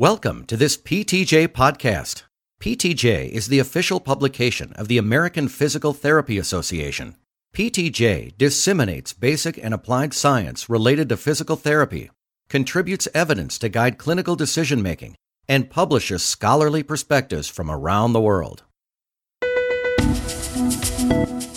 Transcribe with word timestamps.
Welcome 0.00 0.44
to 0.44 0.56
this 0.56 0.76
PTJ 0.76 1.48
podcast. 1.48 2.22
PTJ 2.60 3.30
is 3.30 3.48
the 3.48 3.58
official 3.58 3.98
publication 3.98 4.72
of 4.74 4.86
the 4.86 4.96
American 4.96 5.48
Physical 5.48 5.92
Therapy 5.92 6.38
Association. 6.38 7.16
PTJ 7.52 8.38
disseminates 8.38 9.12
basic 9.12 9.58
and 9.58 9.74
applied 9.74 10.14
science 10.14 10.70
related 10.70 11.08
to 11.08 11.16
physical 11.16 11.56
therapy, 11.56 12.12
contributes 12.48 13.08
evidence 13.12 13.58
to 13.58 13.68
guide 13.68 13.98
clinical 13.98 14.36
decision 14.36 14.80
making, 14.80 15.16
and 15.48 15.68
publishes 15.68 16.22
scholarly 16.22 16.84
perspectives 16.84 17.48
from 17.48 17.68
around 17.68 18.12
the 18.12 18.20
world. 18.20 18.62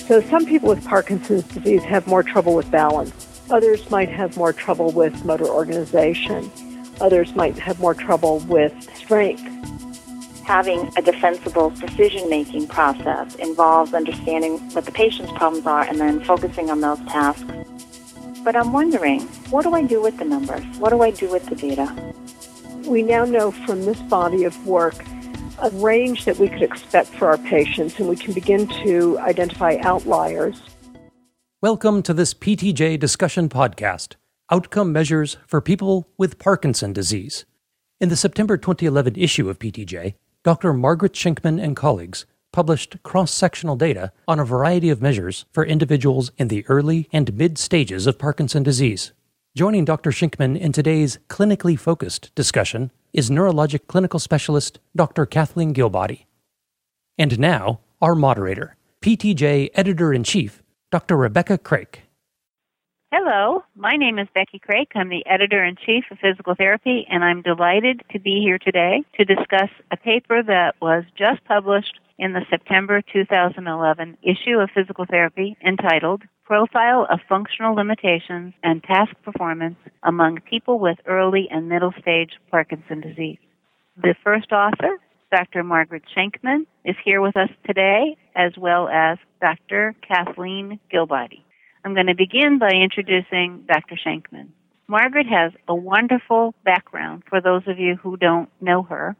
So, 0.07 0.19
some 0.31 0.47
people 0.47 0.69
with 0.69 0.83
Parkinson's 0.83 1.43
disease 1.43 1.83
have 1.83 2.07
more 2.07 2.23
trouble 2.23 2.55
with 2.55 2.71
balance. 2.71 3.39
Others 3.51 3.91
might 3.91 4.09
have 4.09 4.35
more 4.35 4.51
trouble 4.51 4.89
with 4.89 5.23
motor 5.25 5.47
organization. 5.47 6.49
Others 7.01 7.35
might 7.35 7.57
have 7.57 7.79
more 7.79 7.95
trouble 7.95 8.39
with 8.41 8.73
strength. 8.95 9.41
Having 10.45 10.91
a 10.95 11.01
defensible 11.01 11.71
decision 11.71 12.29
making 12.29 12.67
process 12.67 13.33
involves 13.35 13.95
understanding 13.95 14.59
what 14.73 14.85
the 14.85 14.91
patient's 14.91 15.31
problems 15.31 15.65
are 15.65 15.81
and 15.81 15.99
then 15.99 16.23
focusing 16.23 16.69
on 16.69 16.81
those 16.81 16.99
tasks. 17.05 17.43
But 18.43 18.55
I'm 18.55 18.71
wondering, 18.71 19.21
what 19.49 19.63
do 19.63 19.73
I 19.73 19.83
do 19.83 19.99
with 19.99 20.17
the 20.17 20.25
numbers? 20.25 20.63
What 20.77 20.91
do 20.91 21.01
I 21.01 21.09
do 21.09 21.27
with 21.31 21.47
the 21.47 21.55
data? 21.55 21.91
We 22.87 23.01
now 23.01 23.25
know 23.25 23.49
from 23.49 23.85
this 23.85 23.99
body 24.03 24.43
of 24.43 24.67
work 24.67 24.95
a 25.59 25.71
range 25.71 26.25
that 26.25 26.37
we 26.37 26.49
could 26.49 26.61
expect 26.61 27.09
for 27.09 27.29
our 27.29 27.37
patients, 27.39 27.99
and 27.99 28.07
we 28.09 28.15
can 28.15 28.33
begin 28.33 28.67
to 28.83 29.17
identify 29.19 29.77
outliers. 29.81 30.61
Welcome 31.61 32.03
to 32.03 32.13
this 32.13 32.33
PTJ 32.33 32.99
discussion 32.99 33.49
podcast 33.49 34.15
outcome 34.51 34.91
measures 34.91 35.37
for 35.47 35.61
people 35.61 36.09
with 36.17 36.37
Parkinson 36.37 36.91
disease. 36.91 37.45
In 38.01 38.09
the 38.09 38.17
September 38.17 38.57
2011 38.57 39.15
issue 39.15 39.49
of 39.49 39.57
PTJ, 39.59 40.15
Dr. 40.43 40.73
Margaret 40.73 41.13
Schenkman 41.13 41.63
and 41.63 41.75
colleagues 41.75 42.25
published 42.51 43.01
cross 43.01 43.31
sectional 43.31 43.77
data 43.77 44.11
on 44.27 44.39
a 44.39 44.45
variety 44.45 44.89
of 44.89 45.01
measures 45.01 45.45
for 45.53 45.65
individuals 45.65 46.31
in 46.37 46.49
the 46.49 46.65
early 46.67 47.07
and 47.13 47.33
mid 47.33 47.57
stages 47.57 48.05
of 48.05 48.19
Parkinson 48.19 48.61
disease. 48.61 49.13
Joining 49.55 49.85
Dr. 49.85 50.11
Schenkman 50.11 50.59
in 50.59 50.73
today's 50.73 51.19
clinically 51.29 51.79
focused 51.79 52.33
discussion 52.35 52.91
is 53.13 53.29
neurologic 53.29 53.87
clinical 53.87 54.19
specialist 54.19 54.79
Dr. 54.95 55.25
Kathleen 55.25 55.71
Gill-Body. 55.71 56.27
And 57.17 57.39
now, 57.39 57.79
our 58.01 58.15
moderator, 58.15 58.75
PTJ 59.01 59.69
editor 59.75 60.13
in 60.13 60.23
chief, 60.25 60.61
Dr. 60.91 61.15
Rebecca 61.15 61.57
Craik. 61.57 62.03
Hello, 63.13 63.61
my 63.75 63.97
name 63.97 64.17
is 64.19 64.29
Becky 64.33 64.57
Craik. 64.57 64.95
I'm 64.95 65.09
the 65.09 65.25
editor 65.25 65.61
in 65.65 65.75
chief 65.75 66.05
of 66.11 66.19
physical 66.19 66.55
therapy, 66.55 67.05
and 67.09 67.25
I'm 67.25 67.41
delighted 67.41 68.03
to 68.13 68.21
be 68.21 68.39
here 68.41 68.57
today 68.57 69.03
to 69.17 69.25
discuss 69.25 69.67
a 69.91 69.97
paper 69.97 70.41
that 70.41 70.75
was 70.81 71.03
just 71.17 71.43
published 71.43 71.99
in 72.17 72.31
the 72.31 72.45
September 72.49 73.01
2011 73.11 74.17
issue 74.23 74.59
of 74.59 74.69
Physical 74.73 75.03
Therapy 75.03 75.57
entitled 75.61 76.21
Profile 76.45 77.05
of 77.11 77.19
Functional 77.27 77.75
Limitations 77.75 78.53
and 78.63 78.81
Task 78.81 79.11
Performance 79.25 79.75
Among 80.03 80.39
People 80.49 80.79
with 80.79 80.97
Early 81.05 81.49
and 81.51 81.67
Middle 81.67 81.93
Stage 81.99 82.31
Parkinson 82.49 83.01
Disease. 83.01 83.39
The 84.01 84.15
first 84.23 84.53
author, 84.53 84.99
Dr. 85.35 85.65
Margaret 85.65 86.03
Schenkman, 86.15 86.65
is 86.85 86.95
here 87.03 87.19
with 87.19 87.35
us 87.35 87.49
today, 87.67 88.15
as 88.37 88.53
well 88.57 88.87
as 88.87 89.17
Dr. 89.41 89.95
Kathleen 90.07 90.79
Gill-Body. 90.89 91.43
I'm 91.83 91.95
going 91.95 92.07
to 92.07 92.15
begin 92.15 92.59
by 92.59 92.71
introducing 92.71 93.65
Dr. 93.67 93.95
Schenkman. 93.95 94.49
Margaret 94.87 95.25
has 95.25 95.51
a 95.67 95.73
wonderful 95.73 96.53
background 96.63 97.23
for 97.27 97.41
those 97.41 97.63
of 97.65 97.79
you 97.79 97.95
who 97.95 98.17
don't 98.17 98.49
know 98.61 98.83
her. 98.83 99.15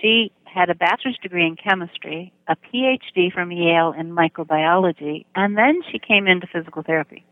She 0.00 0.32
had 0.44 0.70
a 0.70 0.74
bachelor's 0.74 1.18
degree 1.22 1.46
in 1.46 1.56
chemistry, 1.56 2.32
a 2.48 2.56
PhD 2.56 3.32
from 3.32 3.52
Yale 3.52 3.92
in 3.98 4.12
microbiology, 4.12 5.26
and 5.34 5.58
then 5.58 5.82
she 5.90 5.98
came 5.98 6.26
into 6.26 6.46
physical 6.46 6.82
therapy. 6.82 7.24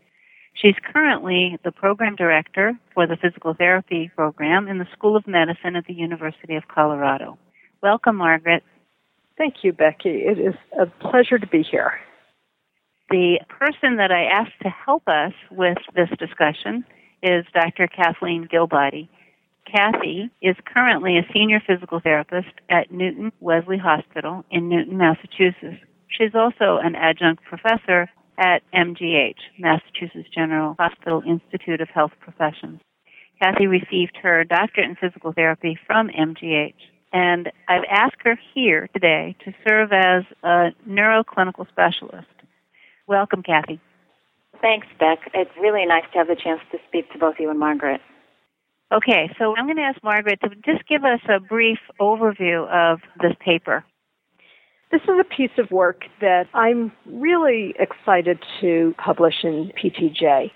She's 0.53 0.75
currently 0.93 1.57
the 1.63 1.71
program 1.71 2.15
director 2.15 2.77
for 2.93 3.07
the 3.07 3.15
physical 3.15 3.53
therapy 3.53 4.11
program 4.15 4.67
in 4.67 4.77
the 4.77 4.87
School 4.93 5.15
of 5.15 5.25
Medicine 5.25 5.75
at 5.77 5.85
the 5.85 5.93
University 5.93 6.55
of 6.55 6.67
Colorado. 6.67 7.39
Welcome, 7.81 8.17
Margaret. 8.17 8.63
Thank 9.37 9.63
you, 9.63 9.71
Becky. 9.71 10.09
It 10.09 10.37
is 10.37 10.55
a 10.79 10.85
pleasure 10.85 11.39
to 11.39 11.47
be 11.47 11.63
here. 11.63 11.93
The 13.09 13.39
person 13.49 13.95
that 13.97 14.11
I 14.11 14.25
asked 14.25 14.61
to 14.61 14.69
help 14.69 15.07
us 15.07 15.33
with 15.49 15.79
this 15.95 16.09
discussion 16.19 16.85
is 17.23 17.43
Dr. 17.53 17.87
Kathleen 17.87 18.47
Gill-Body. 18.49 19.09
Kathy 19.65 20.29
is 20.43 20.55
currently 20.71 21.17
a 21.17 21.27
senior 21.33 21.59
physical 21.65 21.99
therapist 21.99 22.53
at 22.69 22.91
Newton-Wellesley 22.91 23.79
Hospital 23.79 24.45
in 24.51 24.69
Newton, 24.69 24.97
Massachusetts. 24.97 25.83
She's 26.07 26.35
also 26.35 26.77
an 26.77 26.95
adjunct 26.95 27.43
professor 27.45 28.09
at 28.37 28.61
MGH, 28.73 29.39
Massachusetts 29.57 30.29
General 30.33 30.75
Hospital 30.77 31.23
Institute 31.25 31.81
of 31.81 31.89
Health 31.89 32.11
Professions. 32.19 32.79
Kathy 33.41 33.65
received 33.65 34.17
her 34.21 34.43
doctorate 34.43 34.89
in 34.89 34.95
physical 34.95 35.33
therapy 35.33 35.79
from 35.87 36.09
MGH, 36.09 36.73
and 37.11 37.51
I've 37.67 37.85
asked 37.89 38.21
her 38.23 38.37
here 38.53 38.87
today 38.93 39.35
to 39.45 39.53
serve 39.67 39.91
as 39.93 40.23
a 40.43 40.69
neuroclinical 40.87 41.67
specialist. 41.69 42.27
Welcome, 43.09 43.41
Kathy. 43.41 43.81
Thanks, 44.61 44.85
Beck. 44.99 45.31
It's 45.33 45.49
really 45.59 45.83
nice 45.83 46.03
to 46.13 46.19
have 46.19 46.27
the 46.27 46.35
chance 46.35 46.61
to 46.71 46.77
speak 46.87 47.11
to 47.11 47.17
both 47.17 47.35
you 47.39 47.49
and 47.49 47.57
Margaret. 47.57 48.01
Okay, 48.91 49.33
so 49.39 49.55
I'm 49.57 49.65
going 49.65 49.77
to 49.77 49.81
ask 49.81 49.97
Margaret 50.03 50.39
to 50.43 50.49
just 50.63 50.87
give 50.87 51.03
us 51.03 51.19
a 51.27 51.39
brief 51.39 51.79
overview 51.99 52.67
of 52.69 52.99
this 53.19 53.33
paper. 53.43 53.83
This 54.91 55.01
is 55.01 55.15
a 55.19 55.23
piece 55.23 55.57
of 55.57 55.71
work 55.71 56.03
that 56.21 56.45
I'm 56.53 56.91
really 57.07 57.73
excited 57.79 58.43
to 58.61 58.93
publish 59.03 59.43
in 59.43 59.71
PTJ. 59.81 60.51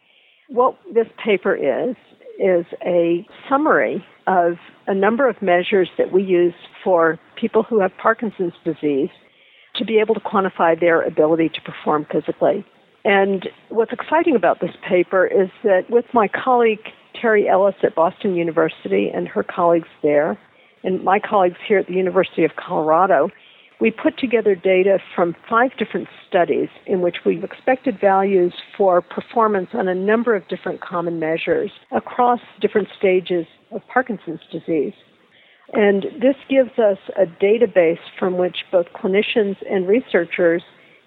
What 0.50 0.78
this 0.94 1.08
paper 1.24 1.56
is, 1.56 1.96
is 2.40 2.66
a 2.86 3.26
summary 3.50 4.06
of 4.28 4.58
a 4.86 4.94
number 4.94 5.28
of 5.28 5.42
measures 5.42 5.90
that 5.98 6.12
we 6.12 6.22
use 6.22 6.54
for 6.84 7.20
people 7.36 7.64
who 7.64 7.80
have 7.80 7.92
Parkinson's 8.00 8.54
disease 8.64 9.10
to 9.76 9.86
be 9.86 10.00
able 10.00 10.16
to 10.16 10.22
quantify 10.22 10.80
their 10.80 11.02
ability 11.02 11.50
to 11.50 11.62
perform 11.62 12.06
physically. 12.12 12.66
And 13.06 13.50
what's 13.70 13.92
exciting 13.92 14.36
about 14.36 14.62
this 14.62 14.72
paper 14.88 15.26
is 15.26 15.50
that 15.64 15.90
with 15.90 16.06
my 16.14 16.28
colleague 16.28 16.80
Terry 17.20 17.48
Ellis 17.50 17.76
at 17.84 17.96
Boston 17.96 18.36
University 18.36 19.10
and 19.14 19.28
her 19.28 19.44
colleagues 19.44 19.88
there, 20.02 20.38
and 20.84 21.04
my 21.04 21.20
colleagues 21.20 21.58
here 21.68 21.80
at 21.80 21.88
the 21.88 21.94
University 21.94 22.44
of 22.44 22.52
Colorado, 22.56 23.30
we 23.80 23.92
put 23.92 24.18
together 24.18 24.56
data 24.56 25.00
from 25.16 25.36
five 25.50 25.72
different 25.78 26.08
studies 26.28 26.70
in 26.86 27.02
which 27.02 27.18
we've 27.26 27.44
expected 27.44 28.00
values 28.00 28.54
for 28.78 29.02
performance 29.02 29.70
on 29.74 29.88
a 29.88 29.96
number 29.96 30.36
of 30.36 30.48
different 30.48 30.80
common 30.82 31.20
measures 31.20 31.72
across 31.92 32.40
different 32.62 32.88
stages 32.98 33.46
of 33.72 33.82
Parkinson's 33.92 34.40
disease. 34.52 34.94
And 35.74 36.04
this 36.22 36.36
gives 36.50 36.78
us 36.78 37.00
a 37.18 37.26
database 37.26 38.00
from 38.20 38.38
which 38.38 38.58
both 38.72 38.86
clinicians 38.96 39.56
and 39.70 39.88
researchers 39.88 40.62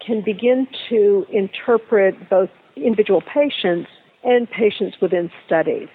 can 0.05 0.21
begin 0.21 0.67
to 0.89 1.25
interpret 1.31 2.29
both 2.29 2.49
individual 2.75 3.21
patients 3.21 3.89
and 4.23 4.49
patients 4.49 4.97
within 5.01 5.31
studies. 5.45 5.87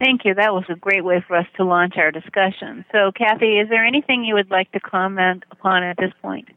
Thank 0.00 0.24
you. 0.24 0.34
That 0.34 0.52
was 0.52 0.64
a 0.68 0.76
great 0.76 1.04
way 1.04 1.24
for 1.26 1.36
us 1.36 1.46
to 1.56 1.64
launch 1.64 1.94
our 1.96 2.10
discussion. 2.10 2.84
So, 2.92 3.10
Kathy, 3.16 3.58
is 3.58 3.68
there 3.68 3.84
anything 3.84 4.24
you 4.24 4.34
would 4.34 4.50
like 4.50 4.70
to 4.72 4.80
comment 4.80 5.44
upon 5.50 5.82
at 5.82 5.96
this 5.96 6.12
point? 6.22 6.48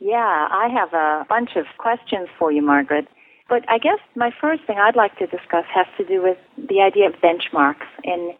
Yeah, 0.00 0.48
I 0.50 0.68
have 0.68 0.92
a 0.92 1.26
bunch 1.28 1.56
of 1.56 1.66
questions 1.78 2.28
for 2.38 2.52
you, 2.52 2.62
Margaret. 2.62 3.06
But 3.48 3.64
I 3.68 3.78
guess 3.78 3.98
my 4.14 4.30
first 4.40 4.64
thing 4.66 4.78
I'd 4.78 4.96
like 4.96 5.16
to 5.18 5.26
discuss 5.26 5.64
has 5.74 5.86
to 5.98 6.04
do 6.04 6.22
with 6.22 6.38
the 6.56 6.80
idea 6.80 7.06
of 7.08 7.14
benchmarks 7.16 7.86
and 8.02 8.32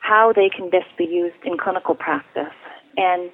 how 0.00 0.32
they 0.34 0.48
can 0.48 0.70
best 0.70 0.96
be 0.96 1.04
used 1.04 1.36
in 1.44 1.58
clinical 1.58 1.94
practice. 1.94 2.54
And 2.96 3.30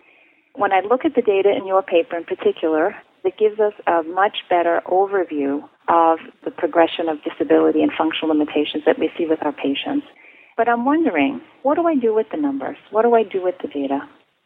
when 0.54 0.72
I 0.72 0.80
look 0.80 1.04
at 1.04 1.14
the 1.14 1.22
data 1.22 1.50
in 1.50 1.66
your 1.66 1.82
paper 1.82 2.16
in 2.16 2.24
particular, 2.24 2.94
it 3.24 3.38
gives 3.38 3.60
us 3.60 3.72
a 3.86 4.02
much 4.02 4.38
better 4.50 4.82
overview 4.86 5.62
of 5.88 6.18
the 6.44 6.50
progression 6.50 7.08
of 7.08 7.18
disability 7.22 7.82
and 7.82 7.92
functional 7.96 8.36
limitations 8.36 8.84
that 8.86 8.98
we 8.98 9.10
see 9.16 9.26
with 9.26 9.38
our 9.42 9.52
patients. 9.52 10.06
But 10.56 10.68
I'm 10.68 10.84
wondering, 10.84 11.40
what 11.62 11.76
do 11.76 11.86
I 11.86 11.94
do 11.94 12.14
with 12.14 12.26
the 12.30 12.36
numbers? 12.36 12.76
What 12.90 13.02
do 13.02 13.14
I 13.14 13.22
do 13.22 13.42
with 13.42 13.54
the 13.62 13.68
data? 13.68 14.00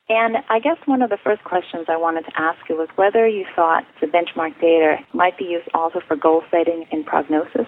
And 0.08 0.36
I 0.48 0.60
guess 0.60 0.76
one 0.84 1.02
of 1.02 1.10
the 1.10 1.18
first 1.22 1.42
questions 1.42 1.86
I 1.88 1.96
wanted 1.96 2.26
to 2.26 2.40
ask 2.40 2.58
you 2.68 2.76
was 2.76 2.88
whether 2.94 3.26
you 3.26 3.44
thought 3.56 3.84
the 4.00 4.06
benchmark 4.06 4.60
data 4.60 4.98
might 5.12 5.36
be 5.36 5.44
used 5.44 5.68
also 5.74 6.00
for 6.06 6.16
goal 6.16 6.42
setting 6.50 6.86
and 6.92 7.04
prognosis. 7.04 7.66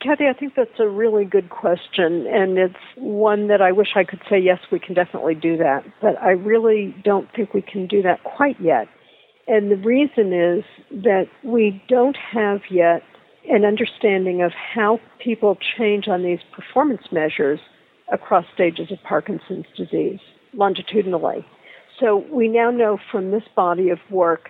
Kathy, 0.00 0.28
I 0.28 0.32
think 0.32 0.54
that's 0.56 0.78
a 0.78 0.88
really 0.88 1.26
good 1.26 1.50
question, 1.50 2.26
and 2.26 2.56
it's 2.56 2.74
one 2.96 3.48
that 3.48 3.60
I 3.60 3.70
wish 3.72 3.88
I 3.96 4.04
could 4.04 4.22
say, 4.30 4.38
yes, 4.38 4.58
we 4.72 4.78
can 4.78 4.94
definitely 4.94 5.34
do 5.34 5.58
that. 5.58 5.84
But 6.00 6.20
I 6.22 6.30
really 6.30 6.94
don't 7.04 7.28
think 7.36 7.52
we 7.52 7.60
can 7.60 7.86
do 7.86 8.00
that 8.02 8.24
quite 8.24 8.58
yet. 8.58 8.88
And 9.46 9.70
the 9.70 9.76
reason 9.76 10.32
is 10.32 10.64
that 11.02 11.26
we 11.44 11.82
don't 11.86 12.16
have 12.16 12.60
yet 12.70 13.02
an 13.50 13.66
understanding 13.66 14.40
of 14.40 14.52
how 14.52 15.00
people 15.22 15.58
change 15.76 16.08
on 16.08 16.22
these 16.22 16.40
performance 16.52 17.02
measures 17.12 17.60
across 18.10 18.46
stages 18.54 18.90
of 18.90 18.98
Parkinson's 19.02 19.66
disease 19.76 20.20
longitudinally. 20.54 21.44
So 21.98 22.24
we 22.32 22.48
now 22.48 22.70
know 22.70 22.98
from 23.10 23.32
this 23.32 23.44
body 23.54 23.90
of 23.90 23.98
work 24.10 24.48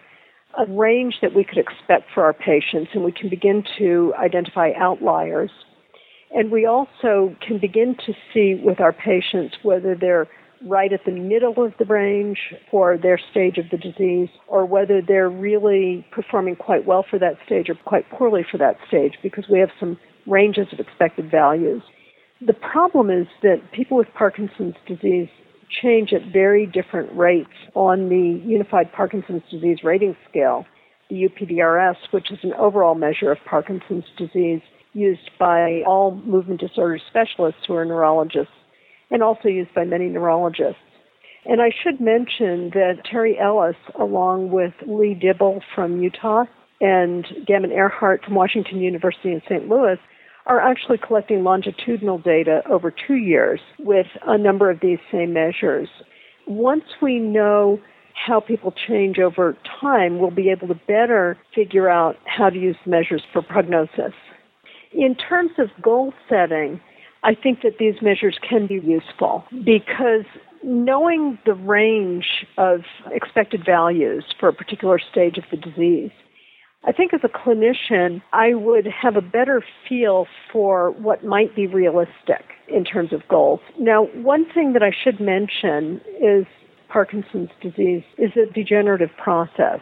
a 0.58 0.66
range 0.66 1.16
that 1.22 1.34
we 1.34 1.44
could 1.44 1.58
expect 1.58 2.10
for 2.12 2.24
our 2.24 2.32
patients, 2.32 2.90
and 2.94 3.04
we 3.04 3.12
can 3.12 3.28
begin 3.28 3.64
to 3.78 4.12
identify 4.18 4.72
outliers. 4.76 5.50
And 6.32 6.50
we 6.50 6.66
also 6.66 7.34
can 7.46 7.58
begin 7.58 7.96
to 8.06 8.12
see 8.32 8.60
with 8.62 8.80
our 8.80 8.92
patients 8.92 9.56
whether 9.62 9.94
they're 9.94 10.28
right 10.66 10.92
at 10.92 11.04
the 11.04 11.12
middle 11.12 11.64
of 11.64 11.72
the 11.78 11.84
range 11.86 12.38
for 12.70 12.98
their 12.98 13.18
stage 13.30 13.56
of 13.58 13.64
the 13.70 13.78
disease 13.78 14.28
or 14.46 14.66
whether 14.66 15.00
they're 15.00 15.30
really 15.30 16.06
performing 16.12 16.54
quite 16.54 16.84
well 16.84 17.04
for 17.08 17.18
that 17.18 17.36
stage 17.46 17.70
or 17.70 17.74
quite 17.86 18.08
poorly 18.10 18.44
for 18.48 18.58
that 18.58 18.76
stage 18.86 19.14
because 19.22 19.44
we 19.50 19.58
have 19.58 19.70
some 19.80 19.98
ranges 20.26 20.66
of 20.72 20.78
expected 20.78 21.30
values. 21.30 21.82
The 22.46 22.52
problem 22.52 23.10
is 23.10 23.26
that 23.42 23.72
people 23.72 23.96
with 23.96 24.08
Parkinson's 24.14 24.74
disease 24.86 25.28
change 25.82 26.12
at 26.12 26.32
very 26.32 26.66
different 26.66 27.16
rates 27.16 27.50
on 27.74 28.08
the 28.08 28.42
Unified 28.46 28.92
Parkinson's 28.92 29.42
Disease 29.50 29.78
Rating 29.84 30.16
Scale, 30.28 30.66
the 31.08 31.28
UPDRS, 31.28 31.96
which 32.10 32.30
is 32.30 32.38
an 32.42 32.52
overall 32.54 32.94
measure 32.94 33.30
of 33.32 33.38
Parkinson's 33.48 34.04
disease 34.16 34.60
used 34.92 35.30
by 35.38 35.82
all 35.86 36.20
movement 36.24 36.60
disorder 36.60 36.98
specialists 37.08 37.60
who 37.66 37.74
are 37.74 37.84
neurologists 37.84 38.52
and 39.10 39.22
also 39.22 39.48
used 39.48 39.72
by 39.74 39.84
many 39.84 40.06
neurologists. 40.06 40.80
And 41.44 41.60
I 41.60 41.70
should 41.82 42.00
mention 42.00 42.70
that 42.74 43.04
Terry 43.10 43.38
Ellis, 43.38 43.76
along 43.98 44.50
with 44.50 44.74
Lee 44.86 45.14
Dibble 45.14 45.62
from 45.74 46.00
Utah 46.00 46.44
and 46.80 47.26
Gammon 47.46 47.72
Earhart 47.72 48.24
from 48.24 48.34
Washington 48.34 48.80
University 48.80 49.32
in 49.32 49.42
St. 49.48 49.68
Louis, 49.68 49.98
are 50.46 50.60
actually 50.60 50.98
collecting 50.98 51.44
longitudinal 51.44 52.18
data 52.18 52.62
over 52.68 52.90
two 52.90 53.14
years 53.14 53.60
with 53.78 54.06
a 54.26 54.38
number 54.38 54.70
of 54.70 54.80
these 54.80 54.98
same 55.12 55.32
measures. 55.32 55.88
Once 56.46 56.84
we 57.00 57.18
know 57.18 57.78
how 58.14 58.40
people 58.40 58.72
change 58.88 59.18
over 59.18 59.56
time, 59.80 60.18
we'll 60.18 60.30
be 60.30 60.50
able 60.50 60.68
to 60.68 60.80
better 60.86 61.38
figure 61.54 61.88
out 61.88 62.16
how 62.24 62.50
to 62.50 62.58
use 62.58 62.76
measures 62.86 63.22
for 63.32 63.42
prognosis. 63.42 64.12
In 64.92 65.14
terms 65.14 65.52
of 65.58 65.68
goal 65.82 66.12
setting, 66.28 66.80
I 67.22 67.34
think 67.34 67.60
that 67.62 67.78
these 67.78 67.94
measures 68.02 68.38
can 68.46 68.66
be 68.66 68.80
useful 68.82 69.44
because 69.64 70.24
knowing 70.62 71.38
the 71.46 71.54
range 71.54 72.46
of 72.58 72.80
expected 73.12 73.64
values 73.64 74.24
for 74.38 74.48
a 74.48 74.52
particular 74.52 74.98
stage 74.98 75.38
of 75.38 75.44
the 75.50 75.56
disease 75.56 76.10
I 76.82 76.92
think 76.92 77.12
as 77.12 77.20
a 77.22 77.28
clinician, 77.28 78.22
I 78.32 78.54
would 78.54 78.86
have 78.86 79.16
a 79.16 79.20
better 79.20 79.62
feel 79.86 80.26
for 80.50 80.92
what 80.92 81.24
might 81.24 81.54
be 81.54 81.66
realistic 81.66 82.44
in 82.68 82.84
terms 82.84 83.12
of 83.12 83.26
goals. 83.28 83.60
Now, 83.78 84.04
one 84.14 84.46
thing 84.50 84.72
that 84.72 84.82
I 84.82 84.90
should 84.90 85.20
mention 85.20 86.00
is 86.22 86.46
Parkinson's 86.88 87.50
disease 87.60 88.02
is 88.16 88.32
a 88.36 88.50
degenerative 88.50 89.10
process. 89.22 89.80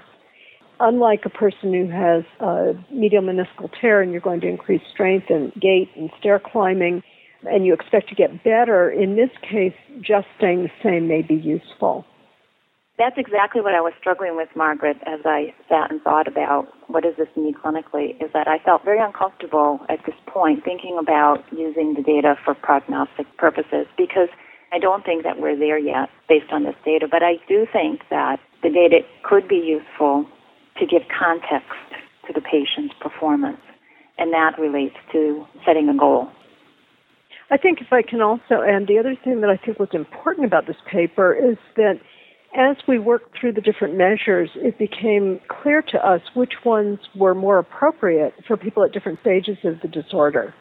Unlike 0.80 1.24
a 1.24 1.30
person 1.30 1.72
who 1.72 1.88
has 1.88 2.24
a 2.40 2.74
medial 2.92 3.22
meniscal 3.22 3.70
tear 3.80 4.00
and 4.00 4.10
you're 4.10 4.20
going 4.20 4.40
to 4.40 4.48
increase 4.48 4.82
strength 4.92 5.26
and 5.28 5.52
gait 5.54 5.90
and 5.96 6.10
stair 6.18 6.40
climbing 6.40 7.02
and 7.48 7.64
you 7.64 7.72
expect 7.74 8.08
to 8.08 8.16
get 8.16 8.42
better, 8.42 8.90
in 8.90 9.14
this 9.14 9.30
case, 9.42 9.74
just 10.00 10.26
staying 10.36 10.64
the 10.64 10.70
same 10.82 11.06
may 11.06 11.22
be 11.22 11.34
useful. 11.34 12.04
That's 12.98 13.16
exactly 13.16 13.60
what 13.60 13.74
I 13.74 13.80
was 13.80 13.92
struggling 14.00 14.34
with, 14.34 14.48
Margaret, 14.56 14.96
as 15.06 15.20
I 15.24 15.54
sat 15.68 15.92
and 15.92 16.02
thought 16.02 16.26
about 16.26 16.66
what 16.88 17.04
does 17.04 17.14
this 17.16 17.28
mean 17.36 17.54
clinically, 17.54 18.20
is 18.20 18.32
that 18.34 18.48
I 18.48 18.58
felt 18.58 18.84
very 18.84 18.98
uncomfortable 18.98 19.78
at 19.88 20.00
this 20.04 20.16
point 20.26 20.64
thinking 20.64 20.98
about 21.00 21.44
using 21.52 21.94
the 21.94 22.02
data 22.02 22.34
for 22.44 22.54
prognostic 22.54 23.28
purposes 23.36 23.86
because 23.96 24.28
I 24.72 24.80
don't 24.80 25.04
think 25.04 25.22
that 25.22 25.38
we're 25.38 25.56
there 25.56 25.78
yet 25.78 26.10
based 26.28 26.50
on 26.50 26.64
this 26.64 26.74
data, 26.84 27.06
but 27.08 27.22
I 27.22 27.34
do 27.48 27.68
think 27.72 28.02
that 28.10 28.40
the 28.64 28.68
data 28.68 29.06
could 29.22 29.46
be 29.46 29.62
useful 29.62 30.26
to 30.80 30.86
give 30.86 31.02
context 31.06 31.70
to 32.26 32.32
the 32.32 32.40
patient's 32.40 32.94
performance, 33.00 33.62
and 34.18 34.32
that 34.32 34.58
relates 34.58 34.96
to 35.12 35.46
setting 35.64 35.88
a 35.88 35.96
goal. 35.96 36.28
I 37.50 37.56
think 37.58 37.80
if 37.80 37.92
I 37.92 38.02
can 38.02 38.20
also 38.20 38.60
add, 38.60 38.88
the 38.88 38.98
other 38.98 39.14
thing 39.14 39.40
that 39.40 39.50
I 39.50 39.56
think 39.56 39.78
was 39.78 39.88
important 39.94 40.46
about 40.46 40.66
this 40.66 40.76
paper 40.90 41.32
is 41.32 41.56
that 41.76 42.00
as 42.56 42.76
we 42.86 42.98
worked 42.98 43.38
through 43.38 43.52
the 43.52 43.60
different 43.60 43.96
measures, 43.96 44.50
it 44.56 44.78
became 44.78 45.40
clear 45.48 45.82
to 45.82 46.06
us 46.06 46.22
which 46.34 46.54
ones 46.64 46.98
were 47.14 47.34
more 47.34 47.58
appropriate 47.58 48.34
for 48.46 48.56
people 48.56 48.84
at 48.84 48.92
different 48.92 49.20
stages 49.20 49.58
of 49.64 49.80
the 49.80 49.88
disorder. 49.88 50.54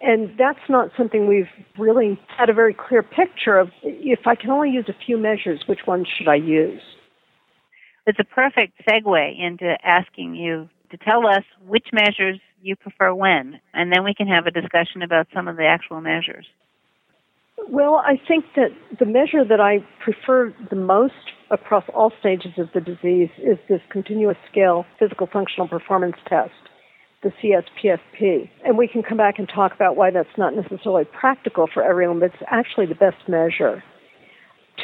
And 0.00 0.36
that's 0.36 0.68
not 0.68 0.90
something 0.96 1.28
we've 1.28 1.48
really 1.78 2.20
had 2.36 2.50
a 2.50 2.52
very 2.52 2.74
clear 2.74 3.04
picture 3.04 3.56
of. 3.56 3.70
If 3.82 4.26
I 4.26 4.34
can 4.34 4.50
only 4.50 4.70
use 4.70 4.86
a 4.88 5.04
few 5.06 5.16
measures, 5.16 5.62
which 5.66 5.86
ones 5.86 6.08
should 6.08 6.26
I 6.26 6.34
use? 6.34 6.82
It's 8.04 8.18
a 8.18 8.24
perfect 8.24 8.82
segue 8.86 9.38
into 9.38 9.76
asking 9.84 10.34
you 10.34 10.68
to 10.90 10.96
tell 10.96 11.26
us 11.26 11.44
which 11.66 11.86
measures 11.92 12.40
you 12.60 12.74
prefer 12.74 13.14
when, 13.14 13.60
and 13.72 13.92
then 13.92 14.02
we 14.02 14.12
can 14.12 14.26
have 14.26 14.46
a 14.46 14.50
discussion 14.50 15.02
about 15.02 15.28
some 15.32 15.46
of 15.46 15.56
the 15.56 15.66
actual 15.66 16.00
measures. 16.00 16.46
Well, 17.68 17.96
I 18.04 18.20
think 18.28 18.44
that 18.56 18.70
the 18.98 19.06
measure 19.06 19.44
that 19.44 19.60
I 19.60 19.84
prefer 20.02 20.54
the 20.70 20.76
most 20.76 21.14
across 21.50 21.84
all 21.94 22.12
stages 22.18 22.52
of 22.58 22.68
the 22.74 22.80
disease 22.80 23.28
is 23.38 23.58
this 23.68 23.80
continuous 23.90 24.36
scale 24.50 24.84
physical 24.98 25.28
functional 25.30 25.68
performance 25.68 26.16
test, 26.28 26.52
the 27.22 27.30
CSPFP. 27.30 28.50
And 28.64 28.76
we 28.78 28.88
can 28.88 29.02
come 29.02 29.18
back 29.18 29.38
and 29.38 29.48
talk 29.48 29.74
about 29.74 29.96
why 29.96 30.10
that's 30.10 30.36
not 30.36 30.54
necessarily 30.56 31.04
practical 31.04 31.68
for 31.72 31.82
everyone, 31.82 32.20
but 32.20 32.34
it's 32.34 32.42
actually 32.48 32.86
the 32.86 32.94
best 32.94 33.28
measure. 33.28 33.82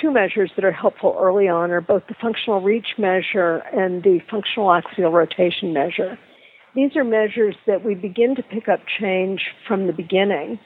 Two 0.00 0.12
measures 0.12 0.52
that 0.54 0.64
are 0.64 0.72
helpful 0.72 1.16
early 1.18 1.48
on 1.48 1.70
are 1.70 1.80
both 1.80 2.02
the 2.08 2.14
functional 2.20 2.60
reach 2.60 2.94
measure 2.98 3.62
and 3.72 4.02
the 4.02 4.20
functional 4.30 4.72
axial 4.72 5.10
rotation 5.10 5.72
measure. 5.72 6.18
These 6.74 6.94
are 6.96 7.04
measures 7.04 7.56
that 7.66 7.84
we 7.84 7.94
begin 7.94 8.36
to 8.36 8.42
pick 8.42 8.68
up 8.68 8.80
change 9.00 9.40
from 9.66 9.86
the 9.86 9.92
beginning 9.92 10.60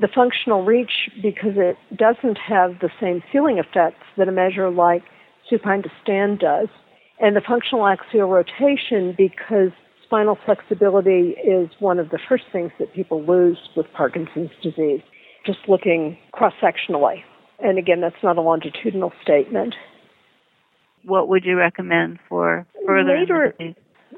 the 0.00 0.08
functional 0.08 0.64
reach, 0.64 1.08
because 1.22 1.52
it 1.56 1.76
doesn't 1.96 2.38
have 2.38 2.80
the 2.80 2.90
same 3.00 3.22
feeling 3.30 3.58
effects 3.58 4.04
that 4.16 4.28
a 4.28 4.32
measure 4.32 4.70
like 4.70 5.02
supine 5.48 5.82
to 5.82 5.90
stand 6.02 6.38
does, 6.38 6.68
and 7.20 7.36
the 7.36 7.40
functional 7.40 7.86
axial 7.86 8.28
rotation, 8.28 9.14
because 9.16 9.70
spinal 10.04 10.36
flexibility 10.44 11.34
is 11.44 11.70
one 11.78 11.98
of 11.98 12.10
the 12.10 12.18
first 12.28 12.44
things 12.52 12.72
that 12.78 12.92
people 12.92 13.24
lose 13.24 13.58
with 13.76 13.86
Parkinson's 13.92 14.50
disease, 14.62 15.00
just 15.46 15.58
looking 15.68 16.18
cross 16.32 16.54
sectionally. 16.62 17.22
And 17.60 17.78
again, 17.78 18.00
that's 18.00 18.22
not 18.22 18.36
a 18.36 18.40
longitudinal 18.40 19.12
statement. 19.22 19.74
What 21.04 21.28
would 21.28 21.44
you 21.44 21.56
recommend 21.56 22.18
for 22.28 22.66
further 22.86 23.18
later, 23.18 23.54
in 23.60 23.74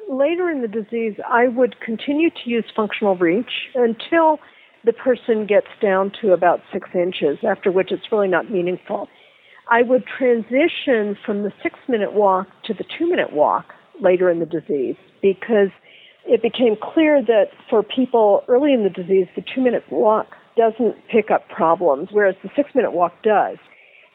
later 0.09 0.49
in 0.49 0.63
the 0.63 0.69
disease? 0.69 1.15
I 1.29 1.49
would 1.49 1.77
continue 1.81 2.31
to 2.31 2.51
use 2.51 2.65
functional 2.75 3.17
reach 3.17 3.51
until 3.75 4.39
the 4.87 4.93
person 4.93 5.47
gets 5.47 5.67
down 5.83 6.13
to 6.23 6.33
about 6.33 6.61
six 6.73 6.89
inches, 6.95 7.39
after 7.47 7.73
which 7.73 7.91
it's 7.91 8.05
really 8.13 8.29
not 8.29 8.51
meaningful. 8.51 9.09
I 9.69 9.83
would 9.83 10.05
transition 10.07 11.19
from 11.27 11.43
the 11.43 11.53
six 11.61 11.75
minute 11.89 12.13
walk 12.13 12.47
to 12.67 12.73
the 12.73 12.85
two 12.97 13.11
minute 13.11 13.33
walk 13.33 13.67
later 14.01 14.31
in 14.31 14.39
the 14.39 14.47
disease 14.47 14.95
because 15.21 15.71
it 16.25 16.41
became 16.41 16.77
clear 16.81 17.21
that 17.21 17.47
for 17.69 17.83
people 17.83 18.45
early 18.47 18.73
in 18.73 18.85
the 18.85 18.91
disease, 18.91 19.27
the 19.35 19.43
two 19.55 19.61
minute 19.61 19.83
walk 19.91 20.29
doesn't 20.57 20.95
pick 21.11 21.33
up 21.33 21.49
problems, 21.49 22.09
whereas 22.13 22.37
the 22.45 22.51
six 22.55 22.71
minute 22.75 22.93
walk 22.93 23.13
does. 23.25 23.59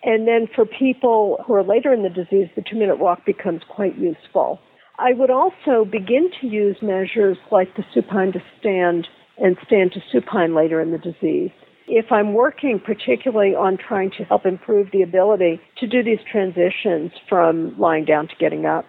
And 0.04 0.26
then 0.26 0.48
for 0.56 0.66
people 0.66 1.44
who 1.46 1.54
are 1.54 1.64
later 1.64 1.94
in 1.94 2.02
the 2.02 2.10
disease, 2.10 2.48
the 2.56 2.64
two 2.64 2.78
minute 2.78 2.98
walk 2.98 3.26
becomes 3.26 3.62
quite 3.70 3.98
useful. 3.98 4.60
I 4.98 5.14
would 5.14 5.30
also 5.30 5.84
begin 5.84 6.32
to 6.40 6.48
use 6.48 6.78
measures 6.82 7.38
like 7.52 7.76
the 7.76 7.84
supine 7.94 8.32
to 8.32 8.42
stand 8.60 9.08
and 9.38 9.58
stand 9.66 9.92
to 9.94 10.00
supine 10.12 10.56
later 10.56 10.82
in 10.82 10.92
the 10.92 10.98
disease. 10.98 11.52
If 11.88 12.12
I'm 12.12 12.34
working 12.34 12.80
particularly 12.80 13.56
on 13.56 13.78
trying 13.78 14.12
to 14.18 14.24
help 14.24 14.46
improve 14.46 14.90
the 14.94 15.02
ability 15.02 15.60
to 15.78 15.88
do 15.88 16.04
these 16.04 16.20
transitions 16.32 17.12
from 17.28 17.78
lying 17.78 18.06
down 18.06 18.28
to 18.28 18.36
getting 18.40 18.66
up. 18.66 18.86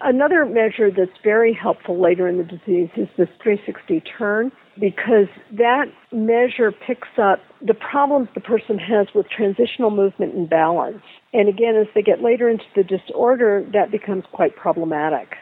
Another 0.00 0.44
measure 0.44 0.90
that's 0.90 1.16
very 1.22 1.54
helpful 1.54 2.02
later 2.02 2.26
in 2.26 2.38
the 2.38 2.44
disease 2.44 2.90
is 2.96 3.08
this 3.16 3.28
360 3.42 4.02
turn 4.18 4.50
because 4.78 5.28
that 5.52 5.84
measure 6.12 6.72
picks 6.72 7.08
up 7.16 7.38
the 7.62 7.74
problems 7.74 8.28
the 8.34 8.40
person 8.40 8.78
has 8.78 9.06
with 9.14 9.26
transitional 9.28 9.90
movement 9.90 10.34
and 10.34 10.50
balance. 10.50 11.02
And 11.32 11.48
again, 11.48 11.76
as 11.76 11.86
they 11.94 12.02
get 12.02 12.22
later 12.22 12.48
into 12.48 12.64
the 12.74 12.82
disorder, 12.82 13.64
that 13.72 13.92
becomes 13.92 14.24
quite 14.32 14.56
problematic. 14.56 15.36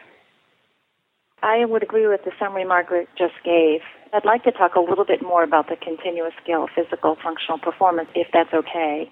I 1.43 1.65
would 1.65 1.83
agree 1.83 2.07
with 2.07 2.21
the 2.23 2.31
summary 2.39 2.63
Margaret 2.63 3.09
just 3.17 3.35
gave. 3.43 3.81
I'd 4.13 4.23
like 4.23 4.45
to 4.45 4.51
talk 4.53 4.75
a 4.75 4.79
little 4.79 5.03
bit 5.03 5.21
more 5.21 5.43
about 5.43 5.67
the 5.67 5.75
continuous 5.75 6.31
scale 6.41 6.63
of 6.63 6.69
physical 6.73 7.17
functional 7.21 7.59
performance, 7.59 8.07
if 8.15 8.27
that's 8.31 8.53
okay. 8.53 9.11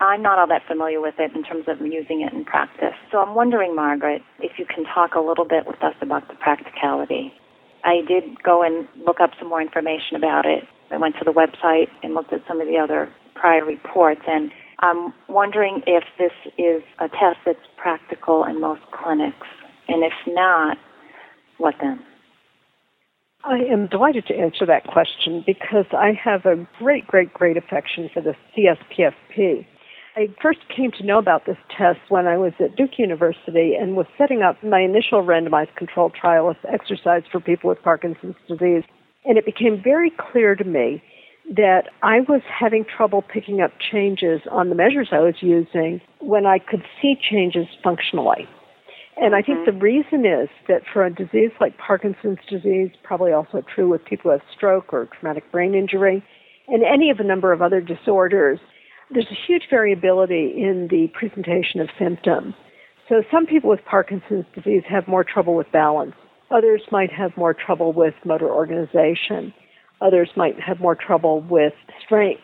I'm 0.00 0.22
not 0.22 0.40
all 0.40 0.48
that 0.48 0.66
familiar 0.66 1.00
with 1.00 1.14
it 1.20 1.30
in 1.36 1.44
terms 1.44 1.66
of 1.68 1.78
using 1.80 2.26
it 2.26 2.32
in 2.32 2.44
practice. 2.44 2.98
So 3.12 3.18
I'm 3.18 3.36
wondering, 3.36 3.76
Margaret, 3.76 4.22
if 4.40 4.58
you 4.58 4.66
can 4.66 4.82
talk 4.84 5.14
a 5.14 5.20
little 5.20 5.46
bit 5.46 5.62
with 5.64 5.80
us 5.84 5.94
about 6.02 6.26
the 6.26 6.34
practicality. 6.34 7.32
I 7.84 8.02
did 8.08 8.42
go 8.42 8.64
and 8.64 8.88
look 9.06 9.20
up 9.20 9.30
some 9.38 9.48
more 9.48 9.62
information 9.62 10.16
about 10.16 10.44
it. 10.44 10.64
I 10.90 10.98
went 10.98 11.14
to 11.20 11.24
the 11.24 11.32
website 11.32 11.86
and 12.02 12.14
looked 12.14 12.32
at 12.32 12.42
some 12.48 12.60
of 12.60 12.66
the 12.66 12.78
other 12.78 13.08
prior 13.36 13.64
reports, 13.64 14.22
and 14.26 14.50
I'm 14.80 15.14
wondering 15.28 15.82
if 15.86 16.02
this 16.18 16.34
is 16.58 16.82
a 16.98 17.08
test 17.08 17.38
that's 17.46 17.66
practical 17.76 18.42
in 18.44 18.60
most 18.60 18.82
clinics, 18.90 19.46
and 19.86 20.02
if 20.02 20.12
not, 20.26 20.76
what 21.62 21.76
then? 21.80 22.04
I 23.44 23.58
am 23.58 23.86
delighted 23.86 24.26
to 24.26 24.34
answer 24.34 24.66
that 24.66 24.84
question 24.84 25.44
because 25.46 25.86
I 25.92 26.12
have 26.12 26.44
a 26.44 26.66
great, 26.78 27.06
great, 27.06 27.32
great 27.32 27.56
affection 27.56 28.10
for 28.12 28.20
the 28.20 28.34
CSPFP. 28.56 29.64
I 30.16 30.28
first 30.42 30.60
came 30.76 30.90
to 30.98 31.06
know 31.06 31.18
about 31.18 31.46
this 31.46 31.56
test 31.76 32.00
when 32.08 32.26
I 32.26 32.36
was 32.36 32.52
at 32.60 32.76
Duke 32.76 32.98
University 32.98 33.74
and 33.74 33.96
was 33.96 34.06
setting 34.18 34.42
up 34.42 34.62
my 34.62 34.80
initial 34.80 35.22
randomized 35.22 35.74
controlled 35.76 36.14
trial 36.14 36.50
of 36.50 36.56
exercise 36.68 37.22
for 37.30 37.40
people 37.40 37.70
with 37.70 37.82
Parkinson's 37.82 38.36
disease. 38.48 38.84
And 39.24 39.38
it 39.38 39.46
became 39.46 39.80
very 39.82 40.10
clear 40.10 40.54
to 40.56 40.64
me 40.64 41.02
that 41.56 41.84
I 42.02 42.20
was 42.20 42.42
having 42.46 42.84
trouble 42.84 43.22
picking 43.22 43.60
up 43.60 43.72
changes 43.78 44.42
on 44.50 44.68
the 44.68 44.74
measures 44.74 45.08
I 45.12 45.20
was 45.20 45.36
using 45.40 46.00
when 46.20 46.44
I 46.44 46.58
could 46.58 46.82
see 47.00 47.16
changes 47.30 47.66
functionally. 47.82 48.48
And 49.20 49.34
I 49.34 49.42
think 49.42 49.58
mm-hmm. 49.58 49.78
the 49.78 49.84
reason 49.84 50.26
is 50.26 50.48
that 50.68 50.82
for 50.92 51.04
a 51.04 51.14
disease 51.14 51.50
like 51.60 51.76
Parkinson's 51.78 52.38
disease, 52.48 52.90
probably 53.02 53.32
also 53.32 53.62
true 53.74 53.88
with 53.88 54.04
people 54.04 54.30
who 54.30 54.38
have 54.38 54.48
stroke 54.54 54.92
or 54.92 55.06
traumatic 55.06 55.50
brain 55.52 55.74
injury, 55.74 56.24
and 56.68 56.82
any 56.82 57.10
of 57.10 57.20
a 57.20 57.24
number 57.24 57.52
of 57.52 57.60
other 57.60 57.80
disorders, 57.80 58.58
there's 59.10 59.26
a 59.30 59.46
huge 59.46 59.64
variability 59.68 60.54
in 60.56 60.88
the 60.90 61.08
presentation 61.12 61.80
of 61.80 61.88
symptoms. 61.98 62.54
So 63.08 63.22
some 63.30 63.46
people 63.46 63.68
with 63.68 63.84
Parkinson's 63.84 64.46
disease 64.54 64.82
have 64.88 65.06
more 65.06 65.24
trouble 65.24 65.54
with 65.54 65.70
balance. 65.72 66.14
Others 66.50 66.82
might 66.90 67.12
have 67.12 67.36
more 67.36 67.52
trouble 67.52 67.92
with 67.92 68.14
motor 68.24 68.48
organization. 68.48 69.52
Others 70.00 70.30
might 70.36 70.58
have 70.60 70.80
more 70.80 70.94
trouble 70.94 71.40
with 71.42 71.74
strength. 72.04 72.42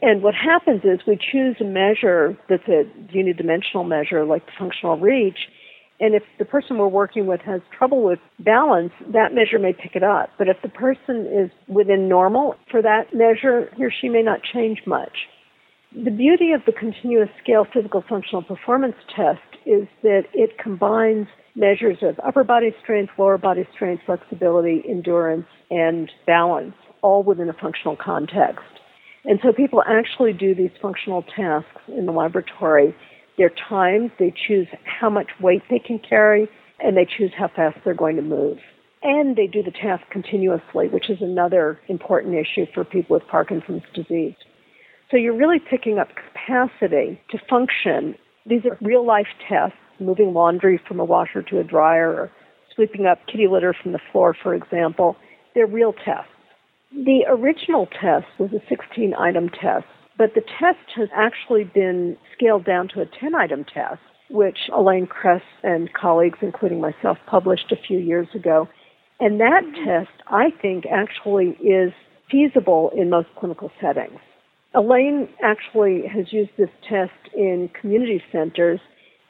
And 0.00 0.22
what 0.22 0.34
happens 0.34 0.82
is 0.84 1.00
we 1.06 1.16
choose 1.16 1.56
a 1.60 1.64
measure 1.64 2.38
that's 2.48 2.68
a 2.68 2.84
unidimensional 3.12 3.86
measure 3.86 4.24
like 4.24 4.46
the 4.46 4.52
functional 4.58 4.98
reach. 4.98 5.38
And 6.00 6.14
if 6.14 6.22
the 6.38 6.44
person 6.44 6.78
we're 6.78 6.88
working 6.88 7.26
with 7.26 7.40
has 7.40 7.60
trouble 7.76 8.04
with 8.04 8.20
balance, 8.38 8.92
that 9.12 9.34
measure 9.34 9.58
may 9.58 9.72
pick 9.72 9.96
it 9.96 10.04
up. 10.04 10.30
But 10.38 10.48
if 10.48 10.56
the 10.62 10.68
person 10.68 11.26
is 11.26 11.50
within 11.66 12.08
normal 12.08 12.54
for 12.70 12.80
that 12.82 13.12
measure, 13.12 13.70
he 13.76 13.84
or 13.84 13.90
she 13.90 14.08
may 14.08 14.22
not 14.22 14.40
change 14.42 14.82
much. 14.86 15.26
The 15.92 16.10
beauty 16.10 16.52
of 16.52 16.60
the 16.66 16.72
continuous 16.72 17.30
scale 17.42 17.66
physical 17.72 18.04
functional 18.08 18.42
performance 18.42 18.96
test 19.16 19.40
is 19.66 19.88
that 20.02 20.24
it 20.34 20.58
combines 20.62 21.26
measures 21.56 21.98
of 22.02 22.20
upper 22.24 22.44
body 22.44 22.74
strength, 22.82 23.12
lower 23.18 23.38
body 23.38 23.66
strength, 23.74 24.02
flexibility, 24.06 24.84
endurance, 24.88 25.46
and 25.70 26.10
balance, 26.26 26.74
all 27.02 27.22
within 27.22 27.48
a 27.48 27.54
functional 27.54 27.96
context. 27.96 28.64
And 29.24 29.40
so 29.42 29.52
people 29.52 29.82
actually 29.86 30.32
do 30.32 30.54
these 30.54 30.70
functional 30.80 31.22
tasks 31.22 31.82
in 31.88 32.06
the 32.06 32.12
laboratory. 32.12 32.94
They're 33.38 33.52
timed, 33.68 34.10
they 34.18 34.34
choose 34.46 34.66
how 34.84 35.08
much 35.08 35.28
weight 35.40 35.62
they 35.70 35.78
can 35.78 36.00
carry, 36.00 36.48
and 36.80 36.96
they 36.96 37.06
choose 37.06 37.30
how 37.38 37.48
fast 37.48 37.78
they're 37.84 37.94
going 37.94 38.16
to 38.16 38.22
move. 38.22 38.58
And 39.02 39.36
they 39.36 39.46
do 39.46 39.62
the 39.62 39.70
task 39.70 40.02
continuously, 40.10 40.88
which 40.88 41.08
is 41.08 41.18
another 41.20 41.80
important 41.88 42.34
issue 42.34 42.66
for 42.74 42.84
people 42.84 43.14
with 43.14 43.28
Parkinson's 43.28 43.84
disease. 43.94 44.34
So 45.10 45.16
you're 45.16 45.36
really 45.36 45.60
picking 45.60 45.98
up 45.98 46.08
capacity 46.08 47.20
to 47.30 47.38
function. 47.48 48.16
These 48.44 48.64
are 48.66 48.76
real 48.82 49.06
life 49.06 49.28
tests, 49.48 49.78
moving 50.00 50.34
laundry 50.34 50.80
from 50.86 50.98
a 50.98 51.04
washer 51.04 51.42
to 51.42 51.60
a 51.60 51.64
dryer 51.64 52.10
or 52.10 52.30
sweeping 52.74 53.06
up 53.06 53.18
kitty 53.26 53.46
litter 53.46 53.74
from 53.80 53.92
the 53.92 54.00
floor, 54.10 54.36
for 54.42 54.54
example. 54.54 55.16
They're 55.54 55.66
real 55.66 55.92
tests. 55.92 56.30
The 56.92 57.24
original 57.28 57.86
test 57.86 58.26
was 58.38 58.50
a 58.52 58.60
16 58.68 59.14
item 59.14 59.48
test, 59.48 59.86
but 60.18 60.34
the 60.34 60.42
test 60.42 60.84
has 60.96 61.08
actually 61.14 61.64
been 61.64 62.16
scaled 62.34 62.64
down 62.64 62.88
to 62.88 63.00
a 63.00 63.06
10 63.06 63.34
item 63.34 63.64
test, 63.64 64.00
which 64.28 64.58
Elaine 64.76 65.06
Cress 65.06 65.42
and 65.62 65.92
colleagues, 65.94 66.38
including 66.42 66.80
myself, 66.80 67.18
published 67.26 67.72
a 67.72 67.76
few 67.76 67.98
years 67.98 68.26
ago. 68.34 68.68
And 69.20 69.40
that 69.40 69.62
test, 69.84 70.10
I 70.26 70.50
think, 70.60 70.84
actually 70.86 71.56
is 71.64 71.92
feasible 72.30 72.90
in 72.94 73.08
most 73.08 73.28
clinical 73.38 73.70
settings. 73.80 74.20
Elaine 74.74 75.28
actually 75.42 76.02
has 76.06 76.32
used 76.32 76.50
this 76.58 76.68
test 76.88 77.12
in 77.34 77.70
community 77.80 78.22
centers 78.30 78.80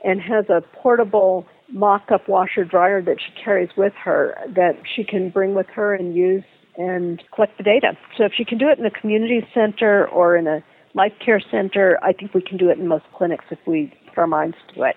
and 0.02 0.20
has 0.20 0.46
a 0.48 0.62
portable 0.82 1.46
mock-up 1.70 2.28
washer 2.28 2.64
dryer 2.64 3.02
that 3.02 3.18
she 3.20 3.42
carries 3.44 3.68
with 3.76 3.92
her 4.02 4.34
that 4.56 4.72
she 4.96 5.04
can 5.04 5.30
bring 5.30 5.54
with 5.54 5.66
her 5.74 5.94
and 5.94 6.14
use 6.14 6.44
and 6.76 7.22
collect 7.34 7.58
the 7.58 7.64
data. 7.64 7.92
So 8.16 8.24
if 8.24 8.32
she 8.36 8.44
can 8.44 8.58
do 8.58 8.68
it 8.68 8.78
in 8.78 8.86
a 8.86 8.90
community 8.90 9.46
center 9.52 10.08
or 10.08 10.36
in 10.36 10.46
a 10.46 10.64
life 10.94 11.12
care 11.24 11.40
center, 11.50 11.98
I 12.02 12.12
think 12.12 12.34
we 12.34 12.42
can 12.42 12.56
do 12.56 12.70
it 12.70 12.78
in 12.78 12.88
most 12.88 13.04
clinics 13.16 13.44
if 13.50 13.58
we 13.66 13.92
put 14.08 14.18
our 14.18 14.26
minds 14.26 14.56
to 14.74 14.82
it. 14.84 14.96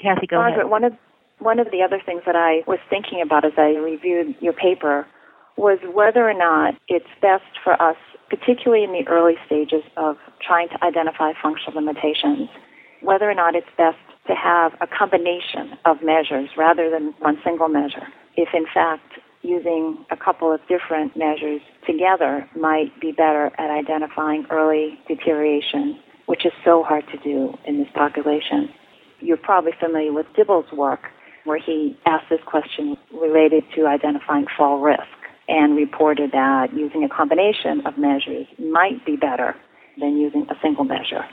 Kathy, 0.00 0.26
go 0.26 0.36
Margaret, 0.36 0.60
ahead. 0.60 0.70
One 0.70 0.84
of 0.84 0.92
one 1.38 1.58
of 1.58 1.70
the 1.70 1.82
other 1.82 2.00
things 2.04 2.22
that 2.26 2.36
I 2.36 2.62
was 2.66 2.78
thinking 2.88 3.20
about 3.20 3.44
as 3.44 3.52
I 3.58 3.74
reviewed 3.76 4.36
your 4.40 4.52
paper 4.52 5.06
was 5.56 5.78
whether 5.92 6.28
or 6.28 6.34
not 6.34 6.74
it's 6.88 7.06
best 7.20 7.44
for 7.62 7.80
us 7.80 7.96
particularly 8.28 8.84
in 8.84 8.92
the 8.92 9.06
early 9.08 9.34
stages 9.46 9.82
of 9.96 10.16
trying 10.40 10.68
to 10.68 10.84
identify 10.84 11.32
functional 11.40 11.74
limitations, 11.74 12.48
whether 13.00 13.30
or 13.30 13.34
not 13.34 13.54
it's 13.54 13.68
best 13.76 13.98
to 14.26 14.34
have 14.34 14.72
a 14.80 14.86
combination 14.86 15.76
of 15.84 16.02
measures 16.02 16.48
rather 16.56 16.90
than 16.90 17.14
one 17.18 17.38
single 17.44 17.68
measure. 17.68 18.06
If 18.36 18.48
in 18.54 18.66
fact 18.72 19.20
using 19.44 20.04
a 20.10 20.16
couple 20.16 20.52
of 20.52 20.60
different 20.68 21.16
measures 21.16 21.60
together 21.86 22.48
might 22.56 22.98
be 23.00 23.12
better 23.12 23.50
at 23.58 23.70
identifying 23.70 24.46
early 24.50 24.98
deterioration, 25.06 26.00
which 26.26 26.46
is 26.46 26.52
so 26.64 26.82
hard 26.82 27.04
to 27.12 27.18
do 27.18 27.54
in 27.66 27.78
this 27.78 27.88
population. 27.94 28.70
You're 29.20 29.36
probably 29.36 29.72
familiar 29.78 30.12
with 30.12 30.26
Dibble's 30.34 30.72
work 30.72 31.00
where 31.44 31.58
he 31.58 31.96
asked 32.06 32.30
this 32.30 32.40
question 32.46 32.96
related 33.12 33.64
to 33.76 33.86
identifying 33.86 34.46
fall 34.56 34.80
risk 34.80 35.02
and 35.46 35.76
reported 35.76 36.32
that 36.32 36.72
using 36.74 37.04
a 37.04 37.08
combination 37.08 37.86
of 37.86 37.98
measures 37.98 38.46
might 38.58 39.04
be 39.04 39.16
better 39.16 39.54
than 40.00 40.16
using 40.16 40.46
a 40.50 40.54
single 40.62 40.84
measure. 40.84 41.24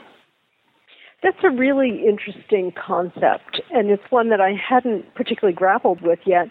That's 1.22 1.38
a 1.44 1.50
really 1.50 2.04
interesting 2.06 2.72
concept, 2.72 3.62
and 3.70 3.90
it's 3.90 4.02
one 4.10 4.28
that 4.30 4.40
I 4.40 4.52
hadn't 4.52 5.14
particularly 5.14 5.54
grappled 5.54 6.02
with 6.02 6.18
yet. 6.26 6.48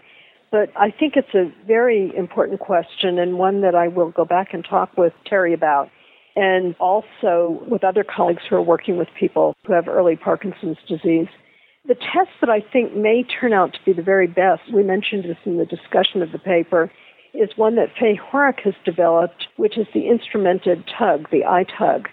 But 0.52 0.70
I 0.76 0.92
think 0.92 1.14
it's 1.16 1.34
a 1.34 1.52
very 1.66 2.14
important 2.16 2.60
question 2.60 3.18
and 3.18 3.40
one 3.40 3.62
that 3.62 3.74
I 3.74 3.88
will 3.88 4.12
go 4.12 4.26
back 4.26 4.54
and 4.54 4.66
talk 4.66 4.98
with 4.98 5.14
Terry 5.26 5.54
about, 5.54 5.90
and 6.36 6.76
also 6.80 7.64
with 7.68 7.84
other 7.86 8.04
colleagues 8.04 8.44
who 8.50 8.58
are 8.58 8.62
working 8.62 8.98
with 8.98 9.08
people 9.18 9.56
who 9.66 9.74
have 9.74 9.88
early 9.88 10.18
Parkinson's 10.18 10.78
disease. 10.88 11.28
The 11.88 11.96
test 11.96 12.30
that 12.42 12.50
I 12.50 12.60
think 12.60 12.96
may 12.96 13.24
turn 13.24 13.54
out 13.54 13.74
to 13.74 13.80
be 13.86 13.94
the 13.94 14.04
very 14.04 14.28
best, 14.28 14.62
we 14.74 14.84
mentioned 14.84 15.24
this 15.24 15.38
in 15.46 15.58
the 15.58 15.66
discussion 15.66 16.22
of 16.22 16.32
the 16.32 16.40
paper, 16.40 16.92
is 17.34 17.50
one 17.56 17.76
that 17.76 17.96
Fay 17.98 18.20
Horak 18.20 18.60
has 18.66 18.74
developed, 18.84 19.48
which 19.56 19.78
is 19.78 19.88
the 19.94 20.02
instrumented 20.02 20.84
tug, 21.00 21.30
the 21.32 21.42
iTug. 21.42 22.08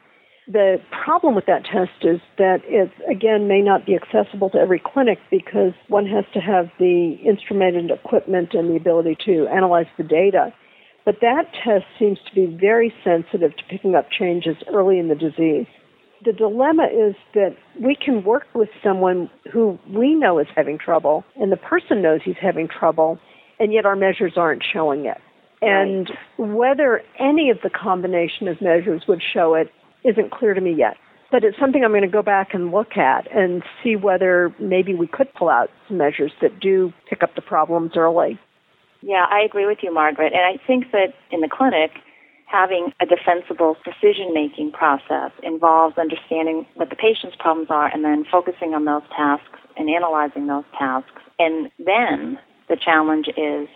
The 0.51 0.81
problem 1.05 1.35
with 1.35 1.45
that 1.47 1.65
test 1.65 2.05
is 2.05 2.21
that 2.39 2.61
it, 2.65 2.91
again, 3.09 3.49
may 3.49 3.61
not 3.61 3.85
be 3.85 3.95
accessible 3.95 4.49
to 4.51 4.59
every 4.59 4.81
clinic 4.83 5.19
because 5.31 5.73
one 5.89 6.07
has 6.07 6.25
to 6.33 6.41
have 6.41 6.71
the 6.79 7.19
instrumented 7.23 7.91
equipment 7.91 8.55
and 8.55 8.71
the 8.71 8.77
ability 8.77 9.19
to 9.27 9.47
analyze 9.49 9.87
the 9.99 10.05
data. 10.05 10.55
But 11.05 11.17
that 11.21 11.53
test 11.65 11.85
seems 11.99 12.19
to 12.27 12.35
be 12.35 12.47
very 12.47 12.95
sensitive 13.05 13.57
to 13.57 13.65
picking 13.69 13.95
up 13.95 14.11
changes 14.11 14.57
early 14.73 14.99
in 14.99 15.09
the 15.09 15.15
disease. 15.15 15.67
The 16.25 16.33
dilemma 16.33 16.85
is 16.85 17.15
that 17.35 17.55
we 17.81 17.95
can 17.95 18.25
work 18.25 18.47
with 18.55 18.71
someone 18.83 19.31
who 19.53 19.79
we 19.89 20.15
know 20.15 20.39
is 20.39 20.49
having 20.57 20.79
trouble, 20.79 21.25
and 21.37 21.53
the 21.53 21.57
person 21.57 22.03
knows 22.03 22.21
he's 22.25 22.37
having 22.41 22.69
trouble, 22.69 23.19
and 23.61 23.73
yet 23.73 23.85
our 23.87 23.97
measures 23.97 24.33
aren't 24.37 24.65
showing 24.65 25.05
it. 25.07 25.19
And 25.61 26.11
right. 26.39 26.49
whether 26.49 27.03
any 27.19 27.51
of 27.51 27.59
the 27.63 27.71
combination 27.71 28.49
of 28.49 28.61
measures 28.61 29.03
would 29.09 29.23
show 29.23 29.55
it 29.55 29.73
isn't 30.09 30.31
clear 30.31 30.55
to 30.55 30.61
me 30.61 30.73
yet. 30.73 30.97
But 31.31 31.45
it's 31.45 31.59
something 31.59 31.85
I'm 31.85 31.91
going 31.91 32.03
to 32.03 32.09
go 32.09 32.23
back 32.23 32.55
and 32.55 32.71
look 32.71 32.97
at 32.97 33.31
and 33.31 33.63
see 33.83 33.97
whether 33.97 34.55
maybe 34.59 34.95
we 34.95 35.07
could 35.07 35.33
pull 35.35 35.51
out 35.51 35.71
some 35.87 35.99
measures 35.99 36.33
that 36.41 36.59
do 36.59 36.93
pick 37.09 37.23
up 37.23 37.35
the 37.35 37.43
problems 37.43 37.93
early. 37.97 38.39
Yeah, 39.03 39.27
I 39.31 39.41
agree 39.41 39.67
with 39.67 39.79
you, 39.83 39.93
Margaret. 39.93 40.33
And 40.33 40.43
I 40.43 40.65
think 40.67 40.91
that 40.93 41.13
in 41.31 41.41
the 41.41 41.49
clinic, 41.49 41.91
having 42.47 42.93
a 43.01 43.07
defensible 43.07 43.77
decision 43.85 44.33
making 44.33 44.73
process 44.73 45.31
involves 45.43 45.99
understanding 45.99 46.67
what 46.75 46.89
the 46.89 46.97
patient's 46.97 47.37
problems 47.39 47.69
are 47.71 47.93
and 47.93 48.03
then 48.03 48.25
focusing 48.31 48.73
on 48.73 48.87
those 48.87 49.03
tasks 49.15 49.61
and 49.77 49.91
analyzing 49.91 50.47
those 50.47 50.65
tasks. 50.79 51.23
And 51.39 51.71
then 51.79 52.39
the 52.69 52.77
challenge 52.77 53.29
is 53.37 53.69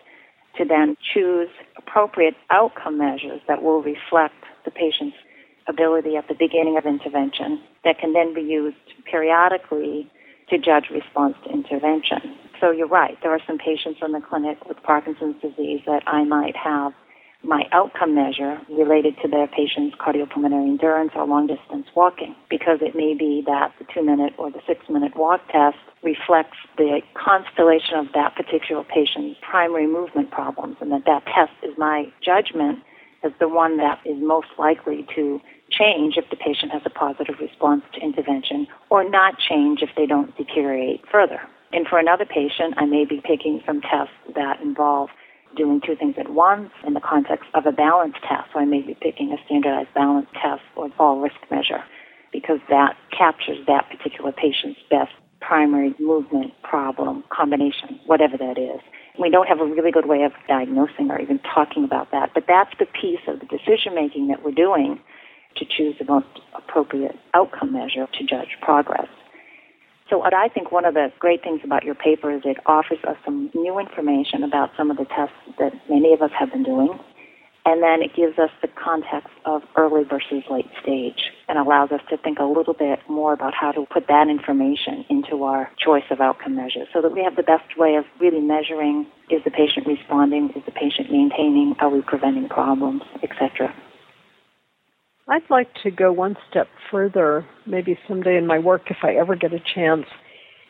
to 0.56 0.64
then 0.64 0.96
choose 1.14 1.48
appropriate 1.76 2.34
outcome 2.50 2.98
measures 2.98 3.40
that 3.46 3.62
will 3.62 3.82
reflect 3.82 4.34
the 4.64 4.70
patient's 4.70 5.16
ability 5.68 6.16
at 6.16 6.28
the 6.28 6.34
beginning 6.34 6.76
of 6.76 6.86
intervention 6.86 7.60
that 7.84 7.98
can 7.98 8.12
then 8.12 8.34
be 8.34 8.42
used 8.42 8.76
periodically 9.10 10.10
to 10.48 10.58
judge 10.58 10.86
response 10.90 11.34
to 11.44 11.50
intervention. 11.50 12.36
so 12.60 12.70
you're 12.70 12.88
right. 12.88 13.16
There 13.22 13.32
are 13.32 13.40
some 13.46 13.58
patients 13.58 14.00
in 14.04 14.12
the 14.12 14.20
clinic 14.20 14.64
with 14.66 14.82
Parkinson's 14.82 15.40
disease 15.40 15.80
that 15.86 16.02
I 16.06 16.24
might 16.24 16.56
have 16.56 16.92
my 17.44 17.64
outcome 17.72 18.14
measure 18.14 18.60
related 18.70 19.16
to 19.22 19.28
their 19.28 19.48
patient's 19.48 19.96
cardiopulmonary 19.96 20.68
endurance 20.68 21.10
or 21.14 21.26
long 21.26 21.46
distance 21.46 21.86
walking 21.96 22.34
because 22.48 22.78
it 22.80 22.94
may 22.94 23.14
be 23.14 23.42
that 23.46 23.72
the 23.78 23.86
two 23.92 24.02
minute 24.04 24.32
or 24.38 24.50
the 24.50 24.60
six 24.66 24.88
minute 24.88 25.16
walk 25.16 25.40
test 25.50 25.76
reflects 26.02 26.58
the 26.76 27.00
constellation 27.14 27.98
of 27.98 28.06
that 28.14 28.34
particular 28.36 28.84
patient's 28.84 29.38
primary 29.42 29.86
movement 29.86 30.30
problems 30.30 30.76
and 30.80 30.92
that 30.92 31.04
that 31.04 31.24
test 31.26 31.52
is 31.62 31.76
my 31.76 32.04
judgment 32.24 32.78
as 33.24 33.32
the 33.40 33.48
one 33.48 33.76
that 33.78 34.00
is 34.04 34.16
most 34.20 34.48
likely 34.58 35.06
to 35.14 35.40
change 35.70 36.16
if 36.16 36.28
the 36.30 36.36
patient 36.36 36.72
has 36.72 36.82
a 36.84 36.90
positive 36.90 37.36
response 37.40 37.82
to 37.94 38.00
intervention 38.00 38.66
or 38.90 39.08
not 39.08 39.38
change 39.38 39.80
if 39.82 39.90
they 39.96 40.06
don't 40.06 40.36
deteriorate 40.36 41.02
further. 41.10 41.40
And 41.72 41.86
for 41.86 41.98
another 41.98 42.26
patient, 42.26 42.74
I 42.76 42.84
may 42.84 43.04
be 43.04 43.22
picking 43.24 43.62
some 43.66 43.80
tests 43.80 44.14
that 44.34 44.60
involve 44.60 45.08
doing 45.56 45.80
two 45.84 45.96
things 45.96 46.14
at 46.18 46.30
once 46.30 46.70
in 46.86 46.94
the 46.94 47.00
context 47.00 47.48
of 47.54 47.66
a 47.66 47.72
balance 47.72 48.14
test. 48.28 48.48
So 48.52 48.60
I 48.60 48.64
may 48.64 48.82
be 48.82 48.94
picking 49.00 49.32
a 49.32 49.36
standardized 49.46 49.94
balance 49.94 50.26
test 50.34 50.62
or 50.76 50.90
fall 50.96 51.20
risk 51.20 51.36
measure 51.50 51.82
because 52.32 52.60
that 52.70 52.96
captures 53.16 53.58
that 53.66 53.88
particular 53.90 54.32
patient's 54.32 54.80
best 54.90 55.12
primary 55.40 55.94
movement 55.98 56.52
problem 56.62 57.24
combination, 57.30 58.00
whatever 58.06 58.36
that 58.38 58.58
is. 58.58 58.80
We 59.18 59.30
don't 59.30 59.46
have 59.46 59.60
a 59.60 59.66
really 59.66 59.90
good 59.90 60.06
way 60.06 60.22
of 60.22 60.32
diagnosing 60.48 61.10
or 61.10 61.20
even 61.20 61.38
talking 61.40 61.84
about 61.84 62.10
that, 62.12 62.30
but 62.34 62.44
that's 62.48 62.72
the 62.78 62.86
piece 62.86 63.20
of 63.28 63.40
the 63.40 63.46
decision 63.46 63.94
making 63.94 64.28
that 64.28 64.42
we're 64.44 64.52
doing 64.52 64.98
to 65.56 65.64
choose 65.66 65.94
the 65.98 66.04
most 66.06 66.40
appropriate 66.54 67.16
outcome 67.34 67.72
measure 67.72 68.06
to 68.06 68.24
judge 68.24 68.56
progress. 68.62 69.08
So 70.08 70.18
what 70.18 70.34
I 70.34 70.48
think 70.48 70.72
one 70.72 70.84
of 70.84 70.94
the 70.94 71.12
great 71.18 71.42
things 71.42 71.60
about 71.64 71.84
your 71.84 71.94
paper 71.94 72.30
is 72.30 72.42
it 72.44 72.58
offers 72.66 72.98
us 73.06 73.16
some 73.24 73.50
new 73.54 73.78
information 73.78 74.42
about 74.42 74.70
some 74.76 74.90
of 74.90 74.96
the 74.96 75.04
tests 75.04 75.36
that 75.58 75.72
many 75.88 76.12
of 76.12 76.22
us 76.22 76.30
have 76.38 76.50
been 76.52 76.62
doing. 76.62 76.98
And 77.64 77.80
then 77.80 78.02
it 78.02 78.14
gives 78.16 78.38
us 78.38 78.50
the 78.60 78.68
context 78.68 79.30
of 79.44 79.62
early 79.76 80.02
versus 80.02 80.42
late 80.50 80.68
stage 80.82 81.30
and 81.48 81.58
allows 81.58 81.92
us 81.92 82.00
to 82.10 82.16
think 82.16 82.40
a 82.40 82.44
little 82.44 82.74
bit 82.74 82.98
more 83.08 83.32
about 83.32 83.54
how 83.54 83.70
to 83.70 83.86
put 83.86 84.08
that 84.08 84.28
information 84.28 85.04
into 85.08 85.44
our 85.44 85.70
choice 85.78 86.02
of 86.10 86.20
outcome 86.20 86.56
measures 86.56 86.88
so 86.92 87.00
that 87.00 87.12
we 87.12 87.22
have 87.22 87.36
the 87.36 87.42
best 87.44 87.78
way 87.78 87.94
of 87.94 88.04
really 88.20 88.40
measuring 88.40 89.06
is 89.30 89.42
the 89.44 89.50
patient 89.50 89.86
responding, 89.86 90.50
is 90.56 90.62
the 90.66 90.72
patient 90.72 91.12
maintaining, 91.12 91.76
are 91.78 91.88
we 91.88 92.02
preventing 92.02 92.48
problems, 92.48 93.02
etc. 93.22 93.72
I'd 95.28 95.48
like 95.48 95.68
to 95.84 95.90
go 95.90 96.12
one 96.12 96.36
step 96.50 96.66
further, 96.90 97.46
maybe 97.64 97.96
someday 98.08 98.36
in 98.36 98.46
my 98.46 98.58
work 98.58 98.90
if 98.90 98.98
I 99.04 99.14
ever 99.14 99.36
get 99.36 99.52
a 99.52 99.60
chance, 99.60 100.06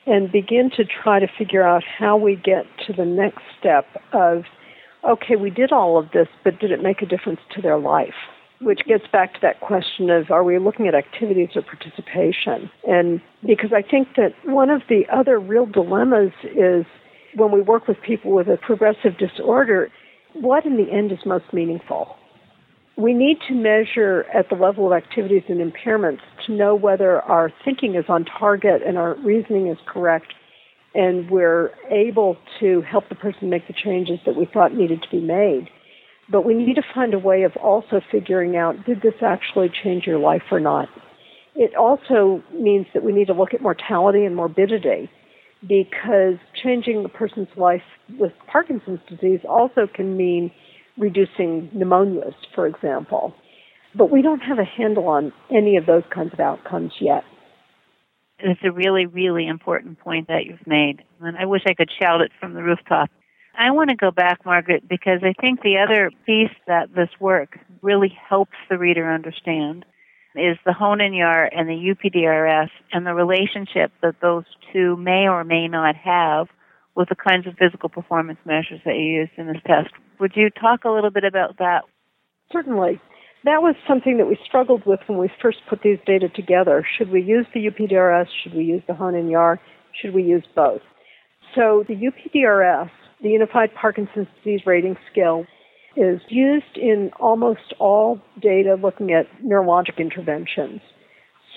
and 0.06 0.30
begin 0.30 0.70
to 0.76 0.84
try 0.84 1.20
to 1.20 1.26
figure 1.38 1.62
out 1.62 1.82
how 1.84 2.16
we 2.16 2.36
get 2.36 2.66
to 2.86 2.92
the 2.92 3.04
next 3.04 3.42
step 3.58 3.86
of, 4.12 4.44
okay, 5.08 5.36
we 5.36 5.50
did 5.50 5.72
all 5.72 5.98
of 5.98 6.10
this, 6.12 6.28
but 6.44 6.58
did 6.58 6.70
it 6.70 6.82
make 6.82 7.02
a 7.02 7.06
difference 7.06 7.40
to 7.54 7.62
their 7.62 7.78
life? 7.78 8.14
Which 8.60 8.80
gets 8.86 9.04
back 9.12 9.34
to 9.34 9.40
that 9.42 9.60
question 9.60 10.08
of 10.10 10.30
are 10.30 10.44
we 10.44 10.58
looking 10.58 10.86
at 10.86 10.94
activities 10.94 11.50
or 11.56 11.62
participation? 11.62 12.70
And 12.86 13.20
because 13.44 13.72
I 13.72 13.82
think 13.82 14.08
that 14.16 14.34
one 14.44 14.70
of 14.70 14.82
the 14.88 15.02
other 15.12 15.40
real 15.40 15.66
dilemmas 15.66 16.32
is 16.44 16.86
when 17.34 17.50
we 17.50 17.60
work 17.60 17.88
with 17.88 18.00
people 18.00 18.32
with 18.32 18.46
a 18.46 18.56
progressive 18.56 19.18
disorder, 19.18 19.90
what 20.34 20.64
in 20.64 20.76
the 20.76 20.92
end 20.92 21.10
is 21.10 21.18
most 21.26 21.52
meaningful? 21.52 22.16
we 22.96 23.14
need 23.14 23.38
to 23.48 23.54
measure 23.54 24.26
at 24.34 24.48
the 24.48 24.54
level 24.54 24.86
of 24.86 24.92
activities 24.92 25.42
and 25.48 25.60
impairments 25.60 26.20
to 26.46 26.52
know 26.52 26.74
whether 26.74 27.22
our 27.22 27.50
thinking 27.64 27.94
is 27.94 28.04
on 28.08 28.24
target 28.24 28.82
and 28.86 28.98
our 28.98 29.14
reasoning 29.16 29.68
is 29.68 29.78
correct 29.86 30.34
and 30.94 31.30
we're 31.30 31.70
able 31.90 32.36
to 32.60 32.82
help 32.82 33.08
the 33.08 33.14
person 33.14 33.48
make 33.48 33.66
the 33.66 33.74
changes 33.74 34.18
that 34.26 34.36
we 34.36 34.46
thought 34.52 34.74
needed 34.74 35.02
to 35.02 35.08
be 35.10 35.20
made. 35.20 35.68
But 36.30 36.44
we 36.44 36.54
need 36.54 36.74
to 36.74 36.82
find 36.94 37.14
a 37.14 37.18
way 37.18 37.42
of 37.42 37.56
also 37.56 38.00
figuring 38.10 38.56
out 38.56 38.84
did 38.86 39.02
this 39.02 39.14
actually 39.22 39.70
change 39.82 40.06
your 40.06 40.18
life 40.18 40.42
or 40.50 40.60
not? 40.60 40.88
It 41.54 41.74
also 41.74 42.42
means 42.54 42.86
that 42.94 43.02
we 43.02 43.12
need 43.12 43.26
to 43.26 43.34
look 43.34 43.52
at 43.52 43.60
mortality 43.60 44.24
and 44.24 44.34
morbidity 44.34 45.10
because 45.60 46.36
changing 46.62 47.04
a 47.04 47.08
person's 47.08 47.48
life 47.56 47.82
with 48.18 48.32
Parkinson's 48.50 49.00
disease 49.08 49.40
also 49.48 49.86
can 49.92 50.16
mean 50.16 50.50
reducing 50.98 51.70
pneumonias, 51.74 52.34
for 52.54 52.66
example. 52.66 53.34
But 53.94 54.10
we 54.10 54.22
don't 54.22 54.40
have 54.40 54.58
a 54.58 54.64
handle 54.64 55.08
on 55.08 55.32
any 55.50 55.76
of 55.76 55.86
those 55.86 56.02
kinds 56.12 56.32
of 56.32 56.40
outcomes 56.40 56.92
yet. 57.00 57.24
It's 58.42 58.60
a 58.64 58.72
really, 58.72 59.06
really 59.06 59.46
important 59.46 60.00
point 60.00 60.28
that 60.28 60.44
you've 60.46 60.66
made. 60.66 61.02
And 61.20 61.36
I 61.36 61.46
wish 61.46 61.62
I 61.66 61.74
could 61.74 61.90
shout 62.00 62.20
it 62.20 62.32
from 62.40 62.54
the 62.54 62.62
rooftop. 62.62 63.10
I 63.56 63.70
want 63.70 63.90
to 63.90 63.96
go 63.96 64.10
back, 64.10 64.44
Margaret, 64.44 64.88
because 64.88 65.20
I 65.22 65.34
think 65.40 65.60
the 65.62 65.78
other 65.78 66.10
piece 66.26 66.54
that 66.66 66.94
this 66.94 67.10
work 67.20 67.58
really 67.82 68.16
helps 68.28 68.56
the 68.68 68.78
reader 68.78 69.12
understand 69.12 69.84
is 70.34 70.56
the 70.64 70.72
Hoehn-Yahr 70.72 71.50
and 71.52 71.68
the 71.68 71.94
UPDRS 71.94 72.70
and 72.92 73.06
the 73.06 73.14
relationship 73.14 73.92
that 74.02 74.20
those 74.22 74.44
two 74.72 74.96
may 74.96 75.28
or 75.28 75.44
may 75.44 75.68
not 75.68 75.94
have 75.96 76.48
with 76.94 77.08
the 77.08 77.14
kinds 77.14 77.46
of 77.46 77.54
physical 77.58 77.88
performance 77.88 78.38
measures 78.44 78.80
that 78.84 78.96
you 78.96 79.04
used 79.04 79.32
in 79.36 79.46
this 79.46 79.62
test. 79.66 79.90
Would 80.18 80.32
you 80.34 80.50
talk 80.50 80.84
a 80.84 80.90
little 80.90 81.10
bit 81.10 81.24
about 81.24 81.58
that? 81.58 81.82
Certainly. 82.50 83.00
That 83.44 83.60
was 83.60 83.74
something 83.88 84.18
that 84.18 84.26
we 84.26 84.38
struggled 84.46 84.86
with 84.86 85.00
when 85.06 85.18
we 85.18 85.30
first 85.40 85.58
put 85.68 85.82
these 85.82 85.98
data 86.06 86.28
together. 86.28 86.86
Should 86.96 87.10
we 87.10 87.22
use 87.22 87.46
the 87.52 87.66
UPDRS? 87.66 88.26
Should 88.42 88.54
we 88.54 88.64
use 88.64 88.82
the 88.86 88.94
Hoehn-Yahr? 88.94 89.60
Should 90.00 90.14
we 90.14 90.22
use 90.22 90.44
both? 90.54 90.80
So 91.54 91.84
the 91.88 91.94
UPDRS, 91.94 92.90
the 93.20 93.30
Unified 93.30 93.74
Parkinson's 93.74 94.28
Disease 94.38 94.60
Rating 94.64 94.96
Scale, 95.10 95.44
is 95.96 96.20
used 96.28 96.76
in 96.76 97.10
almost 97.20 97.74
all 97.78 98.20
data 98.40 98.76
looking 98.80 99.12
at 99.12 99.26
neurologic 99.44 99.98
interventions. 99.98 100.80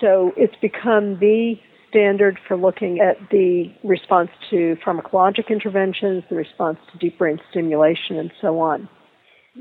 So 0.00 0.32
it's 0.36 0.56
become 0.60 1.18
the 1.20 1.54
standard 1.88 2.38
for 2.46 2.56
looking 2.56 3.00
at 3.00 3.16
the 3.30 3.72
response 3.84 4.30
to 4.50 4.76
pharmacologic 4.84 5.48
interventions, 5.48 6.24
the 6.28 6.36
response 6.36 6.78
to 6.92 6.98
deep 6.98 7.16
brain 7.16 7.38
stimulation, 7.50 8.18
and 8.18 8.32
so 8.40 8.58
on. 8.58 8.88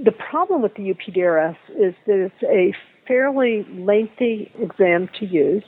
The 0.03 0.11
problem 0.11 0.61
with 0.61 0.73
the 0.75 0.93
UPDRS 0.93 1.57
is 1.69 1.93
that 2.05 2.29
it's 2.31 2.43
a 2.43 2.73
fairly 3.07 3.65
lengthy 3.71 4.51
exam 4.59 5.09
to 5.19 5.25
use, 5.25 5.63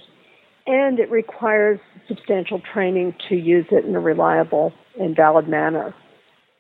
and 0.66 1.00
it 1.00 1.10
requires 1.10 1.80
substantial 2.08 2.62
training 2.74 3.16
to 3.30 3.36
use 3.36 3.66
it 3.72 3.86
in 3.86 3.96
a 3.96 4.00
reliable 4.00 4.74
and 5.00 5.16
valid 5.16 5.48
manner. 5.48 5.94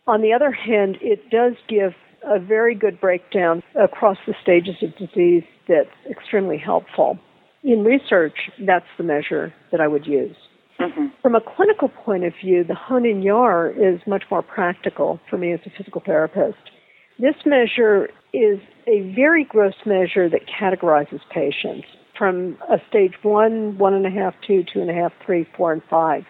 On 0.05 0.21
the 0.21 0.31
other 0.33 0.51
hand, 0.51 0.97
it 1.01 1.29
does 1.29 1.53
give 1.67 1.93
a 2.23 2.39
very 2.39 2.73
good 2.73 3.01
breakdown 3.01 3.61
across 3.75 4.17
the 4.25 4.33
stages 4.41 4.75
of 4.81 4.95
disease 4.97 5.43
that's 5.67 5.89
extremely 6.09 6.57
helpful 6.57 7.19
in 7.67 7.83
research, 7.83 8.37
that's 8.65 8.85
the 8.97 9.03
measure 9.03 9.53
that 9.71 9.81
I 9.81 9.87
would 9.87 10.05
use. 10.05 10.35
Mm-hmm. 10.79 11.07
From 11.21 11.35
a 11.35 11.41
clinical 11.41 11.89
point 11.89 12.23
of 12.23 12.33
view, 12.41 12.63
the 12.63 12.75
Hoehn-Yahr 12.75 13.71
is 13.71 13.99
much 14.07 14.23
more 14.29 14.41
practical 14.41 15.19
for 15.29 15.37
me 15.37 15.51
as 15.51 15.59
a 15.65 15.71
physical 15.77 16.01
therapist. 16.05 16.57
This 17.19 17.35
measure 17.45 18.09
is 18.31 18.59
a 18.85 19.11
very 19.15 19.43
gross 19.43 19.73
measure 19.85 20.29
that 20.29 20.41
categorizes 20.47 21.19
patients 21.31 21.87
from 22.17 22.57
a 22.69 22.77
stage 22.89 23.13
one, 23.23 23.77
one 23.77 23.93
and 23.93 24.05
a 24.05 24.09
half, 24.09 24.35
two, 24.45 24.63
two 24.71 24.81
and 24.81 24.89
a 24.89 24.93
half, 24.93 25.11
three, 25.25 25.47
four, 25.55 25.73
and 25.73 25.81
five. 25.89 26.23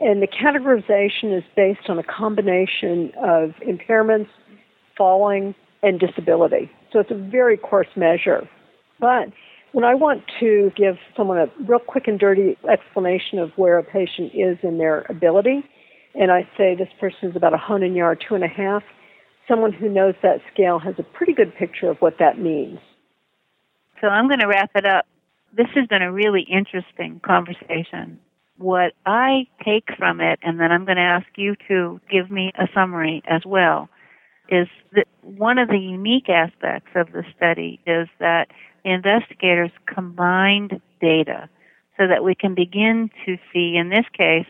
And 0.00 0.20
the 0.20 0.26
categorization 0.26 1.36
is 1.36 1.44
based 1.56 1.88
on 1.88 1.98
a 1.98 2.02
combination 2.02 3.12
of 3.16 3.50
impairments, 3.66 4.28
falling, 4.96 5.54
and 5.82 6.00
disability. 6.00 6.70
So 6.92 7.00
it's 7.00 7.10
a 7.10 7.14
very 7.14 7.56
coarse 7.56 7.88
measure. 7.96 8.48
But 8.98 9.28
when 9.72 9.84
I 9.84 9.94
want 9.94 10.22
to 10.40 10.70
give 10.76 10.96
someone 11.16 11.38
a 11.38 11.46
real 11.66 11.78
quick 11.78 12.08
and 12.08 12.18
dirty 12.18 12.56
explanation 12.70 13.38
of 13.38 13.50
where 13.56 13.78
a 13.78 13.84
patient 13.84 14.32
is 14.34 14.58
in 14.62 14.78
their 14.78 15.06
ability, 15.08 15.64
and 16.14 16.30
I 16.30 16.48
say 16.56 16.74
this 16.74 16.88
person 16.98 17.30
is 17.30 17.36
about 17.36 17.54
a 17.54 17.58
Hoehn-Yahr 17.58 18.16
two 18.16 18.34
and 18.34 18.44
a 18.44 18.48
half, 18.48 18.82
someone 19.48 19.72
who 19.72 19.88
knows 19.88 20.14
that 20.22 20.40
scale 20.52 20.78
has 20.78 20.94
a 20.98 21.02
pretty 21.02 21.32
good 21.32 21.54
picture 21.54 21.90
of 21.90 21.98
what 21.98 22.18
that 22.18 22.38
means. 22.38 22.78
So 24.00 24.08
I'm 24.08 24.28
going 24.28 24.40
to 24.40 24.46
wrap 24.46 24.70
it 24.74 24.84
up. 24.84 25.06
This 25.56 25.68
has 25.74 25.86
been 25.86 26.02
a 26.02 26.12
really 26.12 26.42
interesting 26.42 27.20
conversation. 27.24 28.20
What 28.58 28.92
I 29.04 29.46
take 29.64 29.88
from 29.98 30.20
it, 30.20 30.38
and 30.42 30.58
then 30.60 30.72
I'm 30.72 30.84
going 30.84 30.96
to 30.96 31.02
ask 31.02 31.26
you 31.36 31.56
to 31.68 32.00
give 32.10 32.30
me 32.30 32.52
a 32.58 32.66
summary 32.74 33.22
as 33.26 33.42
well, 33.46 33.88
is 34.48 34.68
that 34.92 35.06
one 35.22 35.58
of 35.58 35.68
the 35.68 35.78
unique 35.78 36.28
aspects 36.28 36.90
of 36.94 37.12
the 37.12 37.24
study 37.36 37.80
is 37.86 38.08
that 38.18 38.48
investigators 38.84 39.70
combined 39.86 40.80
data 41.00 41.48
so 41.96 42.06
that 42.06 42.22
we 42.22 42.34
can 42.34 42.54
begin 42.54 43.10
to 43.24 43.36
see, 43.52 43.76
in 43.76 43.88
this 43.88 44.06
case, 44.16 44.46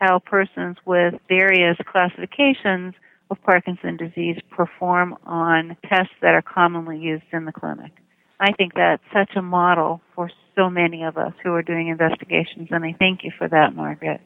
how 0.00 0.18
persons 0.18 0.76
with 0.84 1.14
various 1.28 1.76
classifications 1.86 2.94
of 3.30 3.42
Parkinson's 3.42 3.98
disease 3.98 4.36
perform 4.50 5.16
on 5.24 5.76
tests 5.88 6.14
that 6.20 6.34
are 6.34 6.42
commonly 6.42 6.98
used 6.98 7.24
in 7.32 7.44
the 7.44 7.52
clinic. 7.52 7.92
I 8.40 8.52
think 8.52 8.72
that's 8.74 9.02
such 9.12 9.36
a 9.36 9.42
model 9.42 10.00
for 10.14 10.30
so 10.56 10.70
many 10.70 11.04
of 11.04 11.16
us 11.16 11.32
who 11.42 11.52
are 11.52 11.62
doing 11.62 11.88
investigations, 11.88 12.68
and 12.70 12.84
I 12.84 12.94
thank 12.98 13.22
you 13.22 13.30
for 13.36 13.48
that, 13.48 13.74
Margaret. 13.74 14.20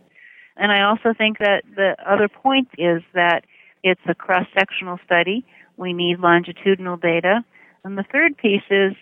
And 0.56 0.70
I 0.70 0.82
also 0.82 1.12
think 1.16 1.38
that 1.38 1.62
the 1.74 1.96
other 2.06 2.28
point 2.28 2.68
is 2.78 3.02
that 3.12 3.42
it's 3.82 4.00
a 4.08 4.14
cross 4.14 4.46
sectional 4.56 4.98
study. 5.04 5.44
We 5.76 5.92
need 5.92 6.20
longitudinal 6.20 6.96
data. 6.96 7.44
And 7.82 7.98
the 7.98 8.04
third 8.10 8.36
piece 8.38 8.62
is 8.70 8.92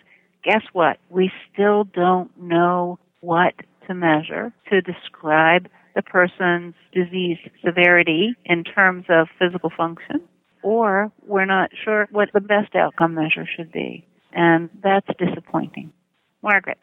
guess 0.43 0.63
what? 0.73 0.97
We 1.09 1.31
still 1.51 1.85
don't 1.85 2.31
know 2.37 2.99
what 3.21 3.53
to 3.87 3.93
measure 3.93 4.51
to 4.69 4.81
describe 4.81 5.69
the 5.95 6.01
person's 6.01 6.75
disease 6.93 7.37
severity 7.63 8.35
in 8.45 8.63
terms 8.63 9.05
of 9.09 9.27
physical 9.39 9.71
function, 9.75 10.21
or 10.63 11.11
we're 11.25 11.45
not 11.45 11.69
sure 11.83 12.07
what 12.11 12.29
the 12.33 12.41
best 12.41 12.75
outcome 12.75 13.15
measure 13.15 13.47
should 13.55 13.71
be. 13.71 14.07
And 14.31 14.69
that's 14.81 15.07
disappointing. 15.19 15.93
Margaret. 16.41 16.77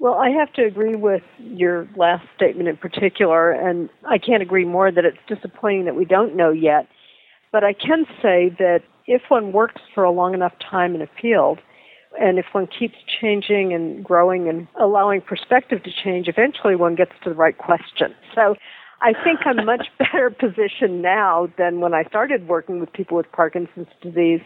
Well, 0.00 0.14
I 0.14 0.30
have 0.30 0.52
to 0.54 0.64
agree 0.64 0.96
with 0.96 1.22
your 1.38 1.86
last 1.94 2.26
statement 2.34 2.68
in 2.68 2.78
particular, 2.78 3.52
and 3.52 3.90
I 4.08 4.16
can't 4.18 4.42
agree 4.42 4.64
more 4.64 4.90
that 4.90 5.04
it's 5.04 5.18
disappointing 5.28 5.84
that 5.84 5.94
we 5.94 6.06
don't 6.06 6.36
know 6.36 6.50
yet. 6.50 6.88
But 7.52 7.64
I 7.64 7.74
can 7.74 8.06
say 8.22 8.50
that 8.58 8.80
if 9.06 9.22
one 9.28 9.52
works 9.52 9.80
for 9.94 10.04
a 10.04 10.10
long 10.10 10.32
enough 10.32 10.54
time 10.70 10.94
in 10.94 11.02
a 11.02 11.08
field, 11.20 11.58
and 12.18 12.38
if 12.38 12.46
one 12.52 12.66
keeps 12.66 12.96
changing 13.20 13.72
and 13.72 14.04
growing 14.04 14.48
and 14.48 14.66
allowing 14.80 15.20
perspective 15.20 15.82
to 15.84 15.90
change, 16.04 16.28
eventually 16.28 16.74
one 16.74 16.94
gets 16.94 17.12
to 17.22 17.30
the 17.30 17.36
right 17.36 17.56
question. 17.56 18.14
So 18.34 18.56
I 19.00 19.12
think 19.24 19.40
I'm 19.44 19.64
much 19.64 19.86
better 19.98 20.30
positioned 20.30 21.02
now 21.02 21.48
than 21.56 21.80
when 21.80 21.94
I 21.94 22.04
started 22.04 22.48
working 22.48 22.80
with 22.80 22.92
people 22.92 23.16
with 23.16 23.30
Parkinson's 23.32 23.88
disease 24.02 24.40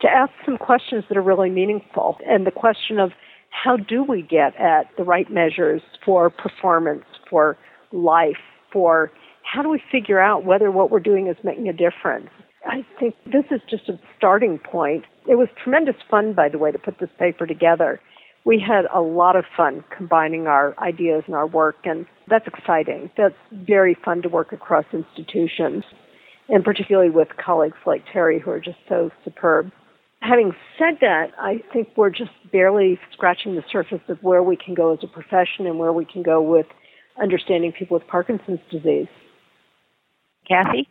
to 0.00 0.08
ask 0.08 0.32
some 0.44 0.58
questions 0.58 1.04
that 1.08 1.16
are 1.16 1.22
really 1.22 1.50
meaningful. 1.50 2.18
And 2.26 2.46
the 2.46 2.50
question 2.50 2.98
of 2.98 3.12
how 3.50 3.76
do 3.76 4.02
we 4.02 4.22
get 4.22 4.56
at 4.56 4.88
the 4.96 5.04
right 5.04 5.30
measures 5.30 5.82
for 6.04 6.30
performance, 6.30 7.04
for 7.28 7.56
life, 7.92 8.40
for 8.72 9.12
how 9.44 9.62
do 9.62 9.68
we 9.68 9.82
figure 9.92 10.18
out 10.18 10.44
whether 10.44 10.70
what 10.70 10.90
we're 10.90 11.00
doing 11.00 11.28
is 11.28 11.36
making 11.44 11.68
a 11.68 11.72
difference? 11.72 12.30
I 12.72 12.84
think 12.98 13.14
this 13.26 13.44
is 13.50 13.60
just 13.68 13.88
a 13.88 13.98
starting 14.16 14.58
point. 14.58 15.04
It 15.28 15.36
was 15.36 15.48
tremendous 15.62 15.96
fun, 16.10 16.32
by 16.32 16.48
the 16.48 16.58
way, 16.58 16.72
to 16.72 16.78
put 16.78 16.98
this 16.98 17.10
paper 17.18 17.46
together. 17.46 18.00
We 18.44 18.58
had 18.58 18.86
a 18.92 19.00
lot 19.00 19.36
of 19.36 19.44
fun 19.56 19.84
combining 19.96 20.48
our 20.48 20.74
ideas 20.80 21.22
and 21.26 21.36
our 21.36 21.46
work, 21.46 21.76
and 21.84 22.06
that's 22.28 22.46
exciting. 22.46 23.10
That's 23.16 23.36
very 23.52 23.96
fun 24.04 24.22
to 24.22 24.28
work 24.28 24.52
across 24.52 24.86
institutions, 24.92 25.84
and 26.48 26.64
particularly 26.64 27.10
with 27.10 27.28
colleagues 27.36 27.76
like 27.86 28.02
Terry, 28.12 28.40
who 28.40 28.50
are 28.50 28.60
just 28.60 28.78
so 28.88 29.10
superb 29.24 29.70
having 30.22 30.52
said 30.78 30.98
that, 31.00 31.32
I 31.38 31.62
think 31.72 31.88
we're 31.96 32.10
just 32.10 32.30
barely 32.50 32.98
scratching 33.12 33.56
the 33.56 33.64
surface 33.70 34.00
of 34.08 34.18
where 34.22 34.42
we 34.42 34.56
can 34.56 34.74
go 34.74 34.92
as 34.92 35.00
a 35.02 35.08
profession 35.08 35.66
and 35.66 35.78
where 35.78 35.92
we 35.92 36.04
can 36.04 36.22
go 36.22 36.40
with 36.40 36.66
understanding 37.20 37.72
people 37.72 37.98
with 37.98 38.06
Parkinson's 38.06 38.60
disease. 38.70 39.08
Kathy? 40.48 40.88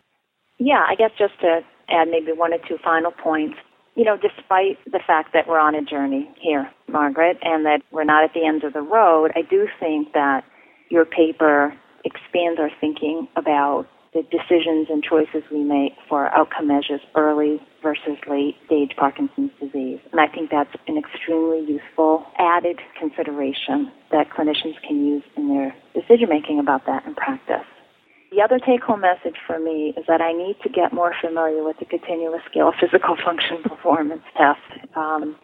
Yeah, 0.63 0.86
I 0.88 0.93
guess 0.93 1.10
just 1.17 1.39
to 1.41 1.62
add 1.89 2.08
maybe 2.10 2.34
one 2.34 2.54
or 2.54 2.60
two 2.67 2.78
final 2.84 3.10
points. 3.12 3.58
You 3.95 4.06
know, 4.06 4.15
despite 4.15 4.78
the 4.86 5.00
fact 5.06 5.34
that 5.34 5.47
we're 5.47 5.60
on 5.60 5.74
a 5.74 5.82
journey 5.82 6.30
here, 6.39 6.69
Margaret, 6.88 7.39
and 7.41 7.65
that 7.65 7.82
we're 7.91 8.04
not 8.04 8.24
at 8.24 8.36
the 8.36 8.45
end 8.45 8.63
of 8.63 8.74
the 8.74 8.82
road, 8.82 9.32
I 9.36 9.41
do 9.41 9.67
think 9.80 10.13
that 10.13 10.45
your 10.89 11.04
paper 11.04 11.74
expands 12.06 12.60
our 12.60 12.69
thinking 12.80 13.28
about 13.36 13.88
the 14.13 14.21
decisions 14.21 14.88
and 14.91 15.04
choices 15.04 15.41
we 15.52 15.63
make 15.63 15.93
for 16.08 16.28
outcome 16.28 16.67
measures 16.67 17.02
early 17.15 17.60
versus 17.82 18.17
late 18.30 18.56
stage 18.67 18.91
Parkinson's 18.95 19.52
disease. 19.60 20.00
And 20.12 20.21
I 20.21 20.28
think 20.28 20.52
that's 20.52 20.76
an 20.88 20.97
extremely 20.97 21.65
useful 21.65 22.24
added 22.38 22.80
consideration 23.00 23.91
that 24.12 24.30
clinicians 24.30 24.80
can 24.88 25.04
use 25.08 25.24
in 25.36 25.47
their 25.47 25.76
decision 25.95 26.30
making 26.30 26.60
about 26.60 26.86
that 26.86 27.04
in 27.08 27.15
practice. 27.15 27.65
The 28.32 28.41
other 28.41 28.60
take 28.60 28.82
home 28.82 29.02
message 29.02 29.36
for 29.46 29.60
me 29.60 29.94
is 29.98 30.06
that 30.08 30.22
I 30.22 30.32
need 30.32 30.56
to 30.63 30.70
get 30.70 30.94
more 30.94 31.13
familiar 31.20 31.65
with 31.65 31.80
the 31.80 31.86
continuous 31.86 32.39
scale 32.50 32.72
physical 32.80 33.17
function 33.26 33.62
performance 33.62 34.24
test. 34.38 34.88
Um, 34.96 35.36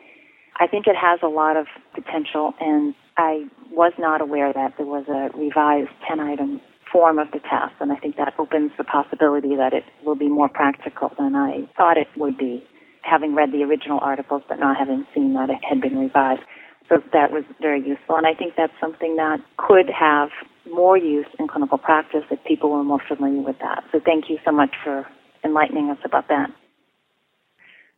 I 0.58 0.68
think 0.68 0.88
it 0.88 0.96
has 0.96 1.20
a 1.22 1.28
lot 1.28 1.58
of 1.58 1.68
potential, 1.94 2.54
and 2.62 2.96
I 3.18 3.44
was 3.72 3.92
not 4.00 4.22
aware 4.22 4.54
that 4.54 4.76
there 4.78 4.86
was 4.86 5.04
a 5.10 5.38
revised 5.38 5.92
10 6.08 6.22
item 6.22 6.62
form 6.90 7.20
of 7.20 7.28
the 7.32 7.40
test, 7.40 7.76
and 7.82 7.92
I 7.92 7.98
think 7.98 8.16
that 8.16 8.34
opens 8.40 8.72
the 8.78 8.86
possibility 8.86 9.58
that 9.58 9.74
it 9.74 9.84
will 10.06 10.16
be 10.16 10.30
more 10.30 10.48
practical 10.48 11.12
than 11.20 11.36
I 11.36 11.68
thought 11.76 11.98
it 11.98 12.08
would 12.16 12.38
be, 12.38 12.64
having 13.02 13.36
read 13.36 13.52
the 13.52 13.64
original 13.64 14.00
articles 14.02 14.44
but 14.48 14.60
not 14.60 14.78
having 14.78 15.06
seen 15.14 15.34
that 15.34 15.50
it 15.50 15.60
had 15.62 15.82
been 15.82 16.00
revised. 16.00 16.42
So 16.88 17.04
that 17.12 17.34
was 17.34 17.44
very 17.62 17.86
useful, 17.86 18.16
and 18.16 18.26
I 18.26 18.34
think 18.34 18.54
that's 18.56 18.74
something 18.80 19.18
that 19.18 19.40
could 19.58 19.90
have 19.90 20.30
more 20.72 20.98
use 20.98 21.28
in 21.40 21.48
clinical 21.48 21.78
practice 21.78 22.24
if 22.32 22.44
people 22.46 22.72
were 22.72 22.84
more 22.84 23.02
familiar 23.08 23.42
with 23.42 23.58
that. 23.60 23.84
So 23.92 24.00
thank 24.04 24.30
you 24.30 24.38
so 24.46 24.52
much 24.52 24.76
for 24.84 25.08
enlightening 25.44 25.90
us 25.90 25.98
about 26.04 26.28
that. 26.30 26.50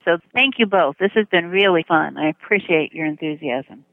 So 0.05 0.17
thank 0.34 0.55
you 0.58 0.65
both. 0.65 0.95
This 0.99 1.12
has 1.15 1.25
been 1.32 1.49
really 1.49 1.84
fun. 1.88 2.17
I 2.17 2.29
appreciate 2.29 2.93
your 2.93 3.05
enthusiasm. 3.05 3.86